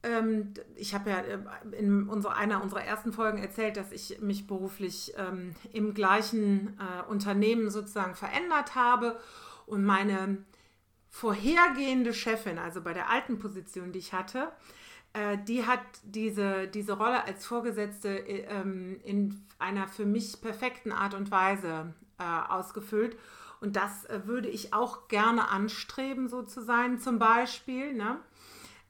ähm, 0.03 0.53
ich 0.75 0.93
habe 0.93 1.09
ja 1.09 1.19
äh, 1.19 1.39
in 1.77 2.09
unserer, 2.09 2.35
einer 2.35 2.61
unserer 2.61 2.83
ersten 2.83 3.13
Folgen 3.13 3.37
erzählt, 3.37 3.77
dass 3.77 3.91
ich 3.91 4.19
mich 4.21 4.47
beruflich 4.47 5.13
ähm, 5.17 5.55
im 5.71 5.93
gleichen 5.93 6.77
äh, 6.79 7.09
Unternehmen 7.09 7.69
sozusagen 7.69 8.15
verändert 8.15 8.75
habe 8.75 9.17
und 9.65 9.83
meine 9.83 10.43
vorhergehende 11.09 12.13
Chefin, 12.13 12.57
also 12.57 12.81
bei 12.81 12.93
der 12.93 13.09
alten 13.09 13.39
Position, 13.39 13.91
die 13.91 13.99
ich 13.99 14.13
hatte, 14.13 14.51
äh, 15.13 15.37
die 15.47 15.65
hat 15.65 15.81
diese, 16.03 16.67
diese 16.67 16.93
Rolle 16.93 17.23
als 17.25 17.45
Vorgesetzte 17.45 18.09
äh, 18.09 18.45
ähm, 18.49 18.99
in 19.03 19.45
einer 19.59 19.87
für 19.87 20.05
mich 20.05 20.41
perfekten 20.41 20.91
Art 20.91 21.13
und 21.13 21.31
Weise 21.31 21.93
äh, 22.19 22.23
ausgefüllt. 22.23 23.17
Und 23.61 23.75
das 23.75 24.05
äh, 24.05 24.25
würde 24.25 24.49
ich 24.49 24.73
auch 24.73 25.07
gerne 25.07 25.49
anstreben, 25.49 26.27
so 26.27 26.41
zu 26.41 26.61
sein, 26.61 26.99
zum 26.99 27.19
Beispiel. 27.19 27.93
Ne? 27.93 28.19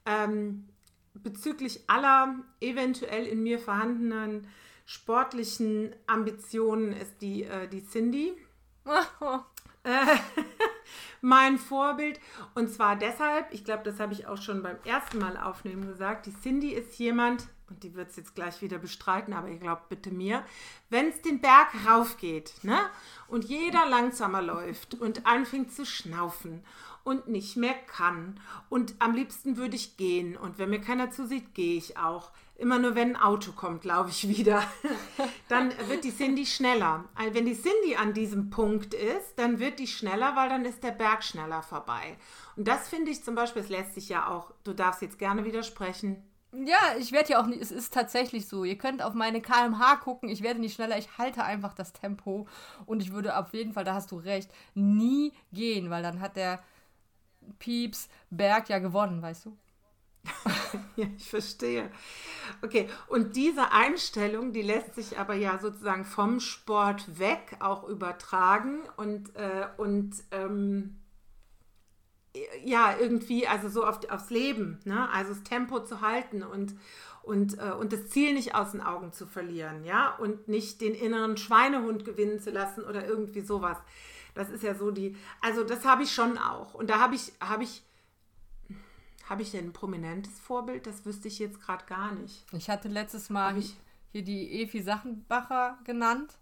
Ähm, 0.06 0.66
bezüglich 1.14 1.88
aller 1.88 2.36
eventuell 2.60 3.26
in 3.26 3.42
mir 3.42 3.58
vorhandenen 3.58 4.48
sportlichen 4.86 5.94
Ambitionen 6.06 6.92
ist 6.92 7.22
die, 7.22 7.44
äh, 7.44 7.68
die 7.68 7.86
Cindy. 7.86 8.32
äh, 9.84 10.16
mein 11.24 11.58
Vorbild. 11.58 12.20
Und 12.54 12.70
zwar 12.70 12.96
deshalb, 12.96 13.52
ich 13.52 13.64
glaube, 13.64 13.82
das 13.82 13.98
habe 13.98 14.12
ich 14.12 14.26
auch 14.26 14.40
schon 14.40 14.62
beim 14.62 14.76
ersten 14.84 15.18
Mal 15.18 15.36
aufnehmen 15.36 15.88
gesagt, 15.88 16.26
die 16.26 16.40
Cindy 16.40 16.72
ist 16.72 16.98
jemand, 16.98 17.48
und 17.68 17.82
die 17.82 17.94
wird 17.94 18.10
es 18.10 18.16
jetzt 18.16 18.34
gleich 18.34 18.60
wieder 18.60 18.78
bestreiten, 18.78 19.32
aber 19.32 19.48
ihr 19.48 19.58
glaubt 19.58 19.88
bitte 19.88 20.10
mir, 20.10 20.44
wenn 20.90 21.08
es 21.08 21.22
den 21.22 21.40
Berg 21.40 21.68
raufgeht 21.88 22.52
ne, 22.62 22.78
und 23.26 23.44
jeder 23.44 23.86
langsamer 23.86 24.42
läuft 24.42 24.94
und 24.94 25.26
anfängt 25.26 25.72
zu 25.72 25.86
schnaufen 25.86 26.62
und 27.04 27.28
nicht 27.28 27.56
mehr 27.56 27.74
kann 27.74 28.38
und 28.68 28.94
am 28.98 29.14
liebsten 29.14 29.56
würde 29.56 29.76
ich 29.76 29.96
gehen 29.96 30.36
und 30.36 30.58
wenn 30.58 30.70
mir 30.70 30.80
keiner 30.80 31.10
zusieht, 31.10 31.54
gehe 31.54 31.78
ich 31.78 31.96
auch. 31.96 32.32
Immer 32.56 32.78
nur, 32.78 32.94
wenn 32.94 33.16
ein 33.16 33.22
Auto 33.22 33.52
kommt, 33.52 33.84
laufe 33.84 34.10
ich 34.10 34.28
wieder. 34.28 34.62
dann 35.48 35.72
wird 35.88 36.04
die 36.04 36.16
Cindy 36.16 36.46
schneller. 36.46 37.04
Wenn 37.32 37.46
die 37.46 37.60
Cindy 37.60 37.96
an 37.96 38.14
diesem 38.14 38.50
Punkt 38.50 38.94
ist, 38.94 39.36
dann 39.36 39.58
wird 39.58 39.80
die 39.80 39.88
schneller, 39.88 40.36
weil 40.36 40.48
dann 40.48 40.64
ist 40.64 40.84
der 40.84 40.92
Berg 40.92 41.24
schneller 41.24 41.62
vorbei. 41.62 42.16
Und 42.56 42.68
das 42.68 42.88
finde 42.88 43.10
ich 43.10 43.24
zum 43.24 43.34
Beispiel, 43.34 43.62
es 43.62 43.70
lässt 43.70 43.94
sich 43.94 44.08
ja 44.08 44.28
auch, 44.28 44.52
du 44.62 44.72
darfst 44.72 45.02
jetzt 45.02 45.18
gerne 45.18 45.44
widersprechen, 45.44 46.22
ja, 46.64 46.94
ich 47.00 47.10
werde 47.10 47.32
ja 47.32 47.42
auch 47.42 47.46
nicht, 47.46 47.60
es 47.60 47.72
ist 47.72 47.92
tatsächlich 47.92 48.46
so. 48.46 48.64
Ihr 48.64 48.78
könnt 48.78 49.02
auf 49.02 49.14
meine 49.14 49.40
KMH 49.40 49.96
gucken, 49.96 50.28
ich 50.28 50.42
werde 50.42 50.60
nicht 50.60 50.74
schneller, 50.74 50.96
ich 50.96 51.18
halte 51.18 51.42
einfach 51.42 51.74
das 51.74 51.92
Tempo 51.92 52.46
und 52.86 53.02
ich 53.02 53.12
würde 53.12 53.36
auf 53.36 53.52
jeden 53.52 53.72
Fall, 53.72 53.84
da 53.84 53.94
hast 53.94 54.12
du 54.12 54.16
recht, 54.18 54.52
nie 54.74 55.32
gehen, 55.52 55.90
weil 55.90 56.04
dann 56.04 56.20
hat 56.20 56.36
der 56.36 56.62
Pieps 57.58 58.08
Berg 58.30 58.68
ja 58.68 58.78
gewonnen, 58.78 59.20
weißt 59.20 59.46
du? 59.46 59.56
ja, 60.96 61.06
ich 61.16 61.28
verstehe. 61.28 61.90
Okay, 62.62 62.88
und 63.08 63.36
diese 63.36 63.72
Einstellung, 63.72 64.52
die 64.52 64.62
lässt 64.62 64.94
sich 64.94 65.18
aber 65.18 65.34
ja 65.34 65.58
sozusagen 65.58 66.04
vom 66.04 66.40
Sport 66.40 67.18
weg 67.18 67.56
auch 67.60 67.88
übertragen 67.88 68.80
und, 68.96 69.34
äh, 69.36 69.66
und 69.76 70.14
ähm, 70.30 71.00
ja, 72.64 72.96
irgendwie, 72.98 73.46
also 73.46 73.68
so 73.68 73.84
auf, 73.84 74.00
aufs 74.10 74.30
Leben, 74.30 74.80
ne? 74.84 75.08
also 75.10 75.32
das 75.32 75.44
Tempo 75.44 75.80
zu 75.80 76.00
halten 76.00 76.42
und, 76.42 76.74
und, 77.22 77.58
äh, 77.58 77.72
und 77.72 77.92
das 77.92 78.08
Ziel 78.08 78.34
nicht 78.34 78.54
aus 78.54 78.72
den 78.72 78.80
Augen 78.80 79.12
zu 79.12 79.26
verlieren, 79.26 79.84
ja, 79.84 80.16
und 80.16 80.48
nicht 80.48 80.80
den 80.80 80.94
inneren 80.94 81.36
Schweinehund 81.36 82.04
gewinnen 82.04 82.40
zu 82.40 82.50
lassen 82.50 82.82
oder 82.84 83.06
irgendwie 83.06 83.40
sowas. 83.40 83.78
Das 84.34 84.50
ist 84.50 84.64
ja 84.64 84.74
so 84.74 84.90
die, 84.90 85.16
also 85.40 85.62
das 85.62 85.84
habe 85.84 86.02
ich 86.02 86.12
schon 86.12 86.38
auch. 86.38 86.74
Und 86.74 86.90
da 86.90 86.98
habe 86.98 87.14
ich, 87.14 87.32
habe 87.40 87.62
ich, 87.62 87.83
habe 89.28 89.42
ich 89.42 89.50
denn 89.50 89.66
ein 89.66 89.72
prominentes 89.72 90.38
Vorbild? 90.40 90.86
Das 90.86 91.04
wüsste 91.04 91.28
ich 91.28 91.38
jetzt 91.38 91.60
gerade 91.60 91.84
gar 91.86 92.12
nicht. 92.12 92.44
Ich 92.52 92.68
hatte 92.68 92.88
letztes 92.88 93.30
Mal 93.30 93.56
ich, 93.58 93.76
hier 94.12 94.22
die 94.22 94.62
Efi 94.62 94.82
Sachenbacher 94.82 95.78
genannt. 95.84 96.38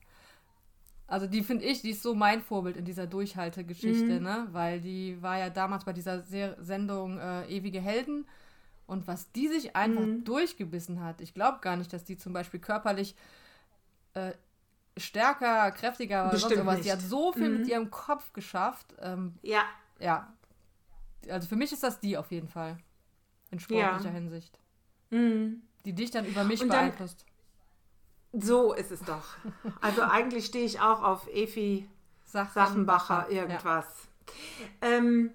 Also 1.06 1.26
die 1.26 1.42
finde 1.42 1.64
ich, 1.64 1.82
die 1.82 1.90
ist 1.90 2.02
so 2.02 2.14
mein 2.14 2.40
Vorbild 2.40 2.76
in 2.76 2.84
dieser 2.84 3.06
Durchhaltegeschichte, 3.06 4.18
mhm. 4.18 4.22
ne? 4.22 4.48
Weil 4.52 4.80
die 4.80 5.20
war 5.20 5.38
ja 5.38 5.50
damals 5.50 5.84
bei 5.84 5.92
dieser 5.92 6.22
Ser 6.22 6.56
Sendung 6.62 7.18
äh, 7.18 7.46
Ewige 7.46 7.80
Helden. 7.80 8.26
Und 8.86 9.06
was 9.06 9.30
die 9.32 9.48
sich 9.48 9.76
einfach 9.76 10.02
mhm. 10.02 10.24
durchgebissen 10.24 11.02
hat, 11.02 11.20
ich 11.20 11.34
glaube 11.34 11.58
gar 11.60 11.76
nicht, 11.76 11.92
dass 11.92 12.04
die 12.04 12.16
zum 12.16 12.32
Beispiel 12.32 12.60
körperlich 12.60 13.14
äh, 14.14 14.32
stärker, 14.96 15.70
kräftiger 15.70 16.28
oder 16.28 16.38
sonst 16.38 16.56
sowas. 16.56 16.76
Nicht. 16.76 16.86
Die 16.86 16.92
hat 16.92 17.00
so 17.00 17.32
viel 17.32 17.48
mhm. 17.48 17.58
mit 17.58 17.68
ihrem 17.68 17.90
Kopf 17.90 18.32
geschafft. 18.32 18.94
Ähm, 19.00 19.34
ja. 19.42 19.64
Ja. 19.98 20.32
Also 21.28 21.48
für 21.48 21.56
mich 21.56 21.72
ist 21.72 21.82
das 21.82 22.00
die 22.00 22.16
auf 22.16 22.30
jeden 22.30 22.48
Fall. 22.48 22.78
In 23.50 23.60
sportlicher 23.60 24.04
ja. 24.04 24.10
Hinsicht. 24.10 24.58
Mhm. 25.10 25.62
Die 25.84 25.94
dich 25.94 26.10
dann 26.10 26.24
über 26.24 26.44
mich 26.44 26.62
Und 26.62 26.68
beeinflusst. 26.68 27.24
So 28.32 28.72
ist 28.72 28.90
es 28.90 29.00
doch. 29.00 29.36
Also 29.80 30.02
eigentlich 30.02 30.46
stehe 30.46 30.64
ich 30.64 30.80
auch 30.80 31.02
auf 31.02 31.28
Efi 31.28 31.88
Sach 32.24 32.50
Sachenbacher 32.50 33.28
irgendwas. 33.28 34.08
Ja. 34.80 34.88
Ähm, 34.88 35.30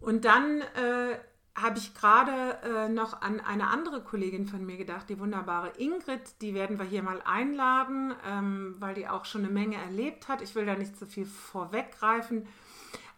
und 0.00 0.24
dann 0.24 0.62
äh, 0.62 1.18
habe 1.54 1.78
ich 1.78 1.94
gerade 1.94 2.58
äh, 2.64 2.88
noch 2.88 3.20
an 3.20 3.40
eine 3.40 3.66
andere 3.68 4.02
Kollegin 4.02 4.46
von 4.46 4.64
mir 4.64 4.78
gedacht, 4.78 5.10
die 5.10 5.18
wunderbare 5.18 5.72
Ingrid. 5.76 6.40
Die 6.40 6.54
werden 6.54 6.78
wir 6.78 6.86
hier 6.86 7.02
mal 7.02 7.20
einladen, 7.24 8.14
ähm, 8.26 8.76
weil 8.78 8.94
die 8.94 9.08
auch 9.08 9.26
schon 9.26 9.44
eine 9.44 9.52
Menge 9.52 9.76
erlebt 9.76 10.28
hat. 10.28 10.40
Ich 10.40 10.54
will 10.54 10.64
da 10.64 10.74
nicht 10.74 10.96
zu 10.96 11.06
viel 11.06 11.26
vorweggreifen. 11.26 12.46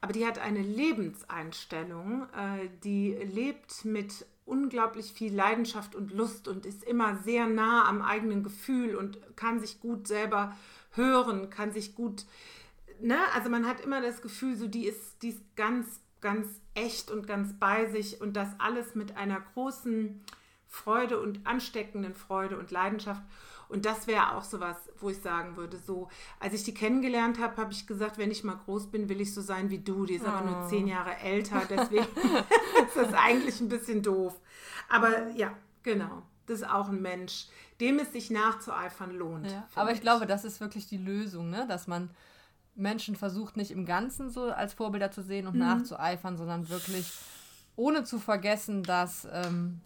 Aber 0.02 0.12
die 0.12 0.26
hat 0.26 0.40
eine 0.40 0.60
Lebenseinstellung, 0.60 2.24
äh, 2.36 2.68
die 2.82 3.12
lebt 3.12 3.84
mit 3.84 4.26
unglaublich 4.44 5.12
viel 5.12 5.32
Leidenschaft 5.32 5.94
und 5.94 6.12
Lust 6.12 6.48
und 6.48 6.66
ist 6.66 6.82
immer 6.82 7.16
sehr 7.18 7.46
nah 7.46 7.88
am 7.88 8.02
eigenen 8.02 8.42
Gefühl 8.42 8.96
und 8.96 9.18
kann 9.36 9.60
sich 9.60 9.80
gut 9.80 10.08
selber 10.08 10.56
hören, 10.90 11.50
kann 11.50 11.70
sich 11.70 11.94
gut, 11.94 12.26
ne, 13.00 13.16
also 13.32 13.48
man 13.48 13.64
hat 13.64 13.80
immer 13.80 14.02
das 14.02 14.20
Gefühl, 14.22 14.56
so 14.56 14.66
die 14.66 14.86
ist, 14.86 15.22
die 15.22 15.28
ist 15.28 15.56
ganz, 15.56 16.00
ganz 16.20 16.48
echt 16.74 17.12
und 17.12 17.28
ganz 17.28 17.54
bei 17.60 17.86
sich 17.86 18.20
und 18.20 18.34
das 18.34 18.48
alles 18.58 18.96
mit 18.96 19.16
einer 19.16 19.40
großen 19.54 20.20
Freude 20.72 21.20
und 21.20 21.46
ansteckenden 21.46 22.14
Freude 22.14 22.58
und 22.58 22.70
Leidenschaft. 22.70 23.22
Und 23.68 23.84
das 23.84 24.06
wäre 24.06 24.34
auch 24.34 24.42
sowas, 24.42 24.76
wo 24.98 25.10
ich 25.10 25.18
sagen 25.18 25.56
würde, 25.56 25.76
so, 25.76 26.08
als 26.40 26.54
ich 26.54 26.64
die 26.64 26.72
kennengelernt 26.72 27.38
habe, 27.38 27.58
habe 27.58 27.72
ich 27.72 27.86
gesagt, 27.86 28.16
wenn 28.16 28.30
ich 28.30 28.42
mal 28.42 28.56
groß 28.56 28.90
bin, 28.90 29.08
will 29.10 29.20
ich 29.20 29.34
so 29.34 29.42
sein 29.42 29.68
wie 29.68 29.78
du. 29.78 30.06
Die 30.06 30.14
ist 30.14 30.24
oh. 30.24 30.30
aber 30.30 30.50
nur 30.50 30.68
zehn 30.68 30.88
Jahre 30.88 31.16
älter, 31.18 31.62
deswegen 31.70 32.06
ist 32.86 32.96
das 32.96 33.12
eigentlich 33.12 33.60
ein 33.60 33.68
bisschen 33.68 34.02
doof. 34.02 34.40
Aber 34.88 35.28
ja, 35.30 35.52
genau. 35.82 36.22
Das 36.46 36.60
ist 36.60 36.68
auch 36.68 36.88
ein 36.88 37.02
Mensch, 37.02 37.48
dem 37.78 37.98
es 37.98 38.12
sich 38.12 38.30
nachzueifern 38.30 39.12
lohnt. 39.12 39.50
Ja, 39.50 39.68
aber 39.74 39.92
ich 39.92 40.00
glaube, 40.00 40.26
das 40.26 40.44
ist 40.44 40.60
wirklich 40.60 40.86
die 40.86 40.96
Lösung, 40.96 41.50
ne? 41.50 41.66
dass 41.68 41.86
man 41.86 42.10
Menschen 42.74 43.14
versucht, 43.14 43.56
nicht 43.56 43.70
im 43.70 43.84
Ganzen 43.84 44.30
so 44.30 44.50
als 44.50 44.72
Vorbilder 44.72 45.10
zu 45.10 45.22
sehen 45.22 45.46
und 45.46 45.54
mhm. 45.54 45.60
nachzueifern, 45.60 46.36
sondern 46.36 46.68
wirklich 46.68 47.12
ohne 47.76 48.04
zu 48.04 48.18
vergessen, 48.18 48.82
dass 48.82 49.28
ähm, 49.30 49.80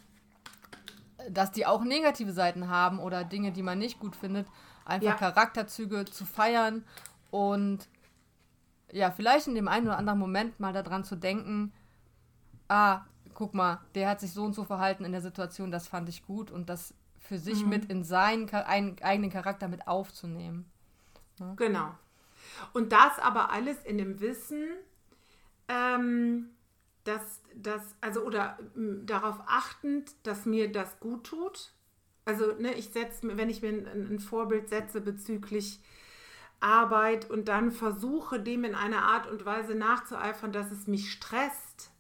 dass 1.31 1.53
die 1.53 1.67
auch 1.67 1.85
negative 1.85 2.33
Seiten 2.33 2.69
haben 2.69 2.99
oder 2.99 3.25
Dinge, 3.25 3.53
die 3.53 3.63
man 3.63 3.79
nicht 3.79 3.99
gut 3.99 4.17
findet, 4.17 4.47
einfach 4.85 5.09
ja. 5.09 5.15
Charakterzüge 5.15 6.05
zu 6.05 6.25
feiern 6.25 6.85
und 7.31 7.89
ja, 8.93 9.11
vielleicht 9.11 9.49
in 9.49 9.55
dem 9.55 9.69
einen 9.69 9.89
oder 9.89 9.99
anderen 9.99 10.19
Moment 10.19 10.61
mal 10.61 10.73
daran 10.73 11.05
zu 11.05 11.17
denken, 11.17 11.73
ah, 12.69 13.01
guck 13.35 13.55
mal, 13.55 13.81
der 13.95 14.09
hat 14.09 14.21
sich 14.21 14.33
so 14.33 14.45
und 14.45 14.55
so 14.55 14.65
verhalten 14.65 15.05
in 15.05 15.13
der 15.13 15.21
Situation, 15.21 15.71
das 15.71 15.89
fand 15.89 16.09
ich 16.09 16.25
gut 16.25 16.51
und 16.51 16.69
das 16.69 16.95
für 17.21 17.39
sich 17.39 17.63
mhm. 17.63 17.69
mit 17.69 17.85
in 17.87 18.05
seinen 18.05 18.49
eigenen 18.51 19.31
Charakter 19.31 19.69
mit 19.69 19.89
aufzunehmen. 19.89 20.71
Ja? 21.39 21.55
Genau. 21.57 21.95
Und 22.73 22.93
das 22.93 23.19
aber 23.19 23.51
alles 23.51 23.83
in 23.85 23.99
dem 23.99 24.21
Wissen, 24.21 24.69
ähm, 25.69 26.51
dass 27.07 27.41
das, 27.55 27.83
also 28.01 28.23
oder 28.23 28.59
darauf 28.75 29.41
achtend, 29.47 30.13
dass 30.25 30.47
mir 30.47 30.71
das 30.71 31.01
gut 31.01 31.25
tut. 31.25 31.73
Also, 32.25 32.53
ne, 32.59 32.75
ich 32.75 32.91
setze, 32.91 33.37
wenn 33.37 33.49
ich 33.49 33.63
mir 33.63 33.69
ein, 33.69 33.87
ein 33.87 34.19
Vorbild 34.19 34.69
setze 34.69 35.01
bezüglich 35.01 35.81
Arbeit 36.61 37.31
und 37.31 37.49
dann 37.49 37.71
versuche, 37.71 38.41
dem 38.41 38.65
in 38.65 38.75
einer 38.75 39.03
Art 39.03 39.31
und 39.31 39.45
Weise 39.45 39.75
nachzueifern, 39.75 40.53
dass 40.53 40.71
es 40.71 40.87
mich 40.87 41.13
stresst, 41.13 41.91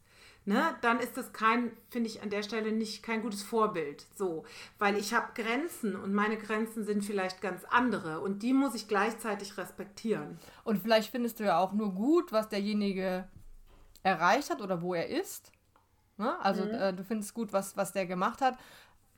ne, 0.46 0.74
dann 0.80 0.98
ist 0.98 1.16
das 1.16 1.32
kein, 1.32 1.70
finde 1.90 2.08
ich 2.08 2.22
an 2.22 2.30
der 2.30 2.42
Stelle 2.42 2.72
nicht 2.72 3.02
kein 3.02 3.22
gutes 3.22 3.42
Vorbild. 3.42 4.06
So, 4.16 4.44
weil 4.78 4.96
ich 4.96 5.12
habe 5.12 5.28
Grenzen 5.34 5.94
und 5.94 6.14
meine 6.14 6.38
Grenzen 6.38 6.84
sind 6.84 7.04
vielleicht 7.04 7.40
ganz 7.40 7.64
andere 7.64 8.20
und 8.20 8.42
die 8.42 8.52
muss 8.52 8.74
ich 8.74 8.88
gleichzeitig 8.88 9.58
respektieren. 9.58 10.38
Und 10.64 10.78
vielleicht 10.78 11.10
findest 11.10 11.38
du 11.40 11.44
ja 11.44 11.58
auch 11.58 11.72
nur 11.72 11.92
gut, 11.92 12.32
was 12.32 12.48
derjenige 12.48 13.28
erreicht 14.06 14.50
hat 14.50 14.62
oder 14.62 14.80
wo 14.82 14.94
er 14.94 15.08
ist. 15.08 15.50
Ne? 16.16 16.38
Also 16.40 16.64
mhm. 16.64 16.70
äh, 16.70 16.92
du 16.92 17.02
findest 17.02 17.34
gut, 17.34 17.52
was, 17.52 17.76
was 17.76 17.92
der 17.92 18.06
gemacht 18.06 18.40
hat, 18.40 18.56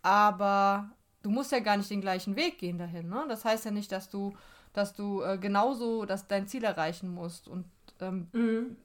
aber 0.03 0.91
du 1.23 1.31
musst 1.31 1.53
ja 1.53 1.61
gar 1.61 1.77
nicht 1.77 1.91
den 1.91 2.01
gleichen 2.01 2.37
Weg 2.37 2.59
gehen 2.59 2.79
dahin. 2.79 3.09
Ne? 3.09 3.27
Das 3.29 3.45
heißt 3.45 3.67
ja 3.67 3.71
nicht, 3.71 3.93
dass 3.93 4.09
du, 4.09 4.35
dass 4.73 4.95
du 4.95 5.23
äh, 5.23 5.37
genauso 5.39 6.07
dass 6.07 6.27
dein 6.27 6.49
Ziel 6.49 6.65
erreichen 6.65 7.13
musst. 7.13 7.49
Und 7.49 7.67
ähm, 8.01 8.29
mhm. 8.33 8.77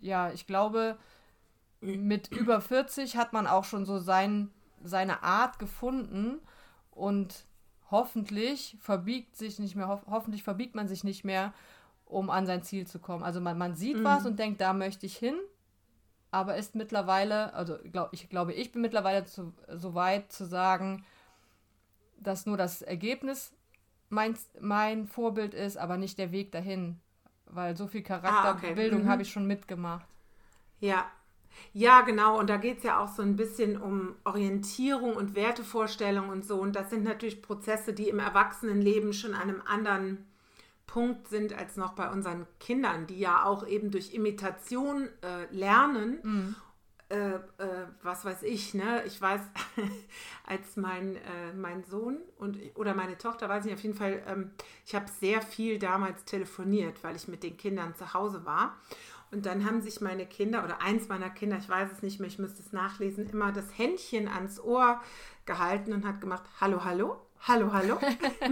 ja, 0.00 0.32
ich 0.32 0.46
glaube, 0.46 0.96
mit 1.80 2.28
über 2.32 2.60
40 2.60 3.16
hat 3.16 3.34
man 3.34 3.46
auch 3.46 3.64
schon 3.64 3.84
so 3.84 3.98
sein, 3.98 4.50
seine 4.82 5.22
Art 5.22 5.58
gefunden 5.58 6.40
und 6.90 7.44
hoffentlich 7.90 8.78
verbiegt 8.80 9.36
sich 9.36 9.58
nicht 9.58 9.76
mehr, 9.76 9.88
ho 9.88 10.00
hoffentlich 10.06 10.42
verbiegt 10.42 10.74
man 10.74 10.88
sich 10.88 11.04
nicht 11.04 11.24
mehr 11.24 11.52
um 12.12 12.30
an 12.30 12.46
sein 12.46 12.62
Ziel 12.62 12.86
zu 12.86 12.98
kommen. 12.98 13.24
Also 13.24 13.40
man, 13.40 13.58
man 13.58 13.74
sieht 13.74 13.98
mhm. 13.98 14.04
was 14.04 14.26
und 14.26 14.38
denkt, 14.38 14.60
da 14.60 14.72
möchte 14.72 15.06
ich 15.06 15.16
hin, 15.16 15.34
aber 16.30 16.56
ist 16.56 16.74
mittlerweile, 16.74 17.52
also 17.54 17.78
glaub, 17.90 18.12
ich 18.12 18.28
glaube, 18.28 18.52
ich 18.52 18.72
bin 18.72 18.82
mittlerweile 18.82 19.24
zu, 19.24 19.52
so 19.68 19.94
weit 19.94 20.32
zu 20.32 20.44
sagen, 20.46 21.04
dass 22.18 22.46
nur 22.46 22.56
das 22.56 22.82
Ergebnis 22.82 23.52
mein, 24.08 24.36
mein 24.60 25.06
Vorbild 25.06 25.54
ist, 25.54 25.76
aber 25.76 25.96
nicht 25.96 26.18
der 26.18 26.32
Weg 26.32 26.52
dahin. 26.52 27.00
weil 27.46 27.76
so 27.76 27.86
viel 27.86 28.02
Charakterbildung 28.02 29.00
Ah, 29.00 29.02
okay. 29.02 29.04
Mhm. 29.04 29.08
habe 29.10 29.22
ich 29.22 29.30
schon 29.30 29.46
mitgemacht. 29.46 30.06
Ja. 30.80 31.04
Ja, 31.74 32.00
genau. 32.00 32.38
Und 32.38 32.48
da 32.48 32.56
geht 32.56 32.78
es 32.78 32.84
ja 32.84 32.98
auch 32.98 33.08
so 33.08 33.20
ein 33.22 33.36
bisschen 33.36 33.76
um 33.80 34.14
Orientierung 34.24 35.14
und 35.16 35.34
Wertevorstellung 35.34 36.30
und 36.30 36.46
so. 36.46 36.58
Und 36.58 36.74
das 36.74 36.88
sind 36.88 37.04
natürlich 37.04 37.42
Prozesse, 37.42 37.92
die 37.92 38.08
im 38.08 38.18
Erwachsenenleben 38.18 39.12
schon 39.12 39.34
an 39.34 39.42
einem 39.50 39.62
anderen 39.66 40.24
Punkt 40.86 41.28
sind 41.28 41.54
als 41.54 41.76
noch 41.76 41.92
bei 41.92 42.10
unseren 42.10 42.46
Kindern, 42.60 43.06
die 43.06 43.18
ja 43.18 43.44
auch 43.44 43.66
eben 43.66 43.90
durch 43.90 44.14
Imitation 44.14 45.08
äh, 45.22 45.46
lernen. 45.54 46.18
Äh, 47.12 47.34
äh, 47.34 47.40
was 48.02 48.24
weiß 48.24 48.42
ich, 48.42 48.72
ne? 48.72 49.04
Ich 49.04 49.20
weiß, 49.20 49.42
als 50.46 50.76
mein, 50.76 51.16
äh, 51.16 51.52
mein 51.54 51.84
Sohn 51.84 52.16
und 52.38 52.58
oder 52.74 52.94
meine 52.94 53.18
Tochter, 53.18 53.50
weiß 53.50 53.66
ich 53.66 53.74
auf 53.74 53.82
jeden 53.82 53.94
Fall, 53.94 54.22
ähm, 54.26 54.50
ich 54.86 54.94
habe 54.94 55.04
sehr 55.20 55.42
viel 55.42 55.78
damals 55.78 56.24
telefoniert, 56.24 57.04
weil 57.04 57.14
ich 57.14 57.28
mit 57.28 57.42
den 57.42 57.58
Kindern 57.58 57.94
zu 57.94 58.14
Hause 58.14 58.46
war. 58.46 58.78
Und 59.30 59.44
dann 59.44 59.66
haben 59.66 59.82
sich 59.82 60.00
meine 60.00 60.24
Kinder 60.24 60.64
oder 60.64 60.80
eins 60.80 61.08
meiner 61.08 61.28
Kinder, 61.28 61.58
ich 61.58 61.68
weiß 61.68 61.92
es 61.92 62.02
nicht 62.02 62.18
mehr, 62.18 62.28
ich 62.28 62.38
müsste 62.38 62.62
es 62.62 62.72
nachlesen, 62.72 63.28
immer 63.28 63.52
das 63.52 63.76
Händchen 63.76 64.26
ans 64.26 64.58
Ohr 64.58 64.98
gehalten 65.44 65.92
und 65.92 66.06
hat 66.06 66.20
gemacht, 66.22 66.44
hallo, 66.60 66.82
hallo, 66.84 67.20
hallo, 67.46 67.72
hallo. 67.72 67.98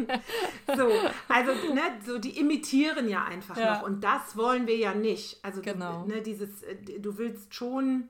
so, 0.77 1.03
also 1.29 1.53
ne, 1.73 1.83
so 2.05 2.19
die 2.19 2.39
imitieren 2.39 3.09
ja 3.09 3.25
einfach 3.25 3.57
Ja. 3.57 3.75
noch 3.79 3.83
und 3.83 4.03
das 4.05 4.37
wollen 4.37 4.67
wir 4.67 4.77
ja 4.77 4.95
nicht. 4.95 5.45
Also 5.45 5.63
Genau. 5.63 6.03
du, 6.03 6.09
ne, 6.09 6.23
dieses, 6.23 6.63
äh, 6.63 6.77
du 7.01 7.19
willst 7.19 7.55
schon, 7.55 8.09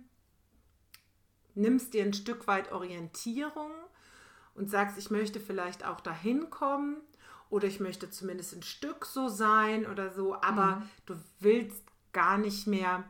nimmst 1.54 1.94
dir 1.94 2.04
ein 2.04 2.12
Stück 2.14 2.46
weit 2.46 2.72
Orientierung 2.72 3.70
und 4.54 4.70
sagst, 4.70 4.98
ich 4.98 5.10
möchte 5.10 5.40
vielleicht 5.40 5.84
auch 5.84 6.00
dahin 6.00 6.50
kommen 6.50 6.96
oder 7.50 7.66
ich 7.66 7.80
möchte 7.80 8.10
zumindest 8.10 8.54
ein 8.54 8.62
Stück 8.62 9.04
so 9.04 9.28
sein 9.28 9.86
oder 9.86 10.10
so, 10.10 10.34
aber 10.40 10.76
Mhm. 10.76 10.90
du 11.06 11.14
willst 11.40 11.84
gar 12.12 12.38
nicht 12.38 12.66
mehr 12.66 13.04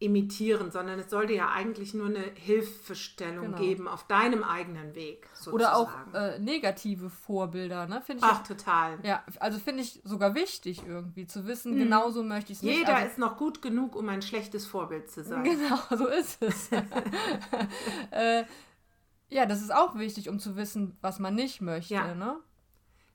imitieren, 0.00 0.70
sondern 0.70 1.00
es 1.00 1.10
soll 1.10 1.26
dir 1.26 1.36
ja 1.36 1.50
eigentlich 1.50 1.92
nur 1.92 2.06
eine 2.06 2.22
Hilfestellung 2.34 3.46
Genau. 3.46 3.58
geben 3.58 3.88
auf 3.88 4.06
deinem 4.06 4.44
eigenen 4.44 4.94
Weg. 4.94 5.28
Sozusagen. 5.34 5.54
Oder 5.54 5.76
auch 5.76 5.90
äh, 6.14 6.38
negative 6.38 7.10
Vorbilder, 7.10 7.86
ne? 7.86 8.00
Finde 8.00 8.24
ich 8.24 8.30
Ach, 8.30 8.46
total. 8.46 8.98
Ja, 9.02 9.24
also 9.40 9.58
finde 9.58 9.82
ich 9.82 10.00
sogar 10.04 10.34
wichtig 10.36 10.82
irgendwie 10.86 11.26
zu 11.26 11.46
wissen, 11.46 11.76
genauso 11.76 12.22
möchte 12.22 12.52
ich 12.52 12.58
es 12.58 12.62
nicht. 12.62 12.74
Mhm. 12.74 12.80
Jeder 12.80 12.96
also, 12.96 13.08
ist 13.08 13.18
noch 13.18 13.36
gut 13.36 13.60
genug, 13.60 13.96
um 13.96 14.08
ein 14.08 14.22
schlechtes 14.22 14.66
Vorbild 14.66 15.10
zu 15.10 15.24
sein. 15.24 15.42
Genau, 15.42 15.78
so 15.90 16.06
ist 16.06 16.42
es. 16.42 16.70
äh, 18.12 18.44
ja, 19.30 19.46
das 19.46 19.60
ist 19.60 19.74
auch 19.74 19.98
wichtig, 19.98 20.28
um 20.28 20.38
zu 20.38 20.56
wissen, 20.56 20.96
was 21.00 21.18
man 21.18 21.34
nicht 21.34 21.60
möchte. 21.60 21.94
Ja. 21.94 22.14
Ne? 22.14 22.36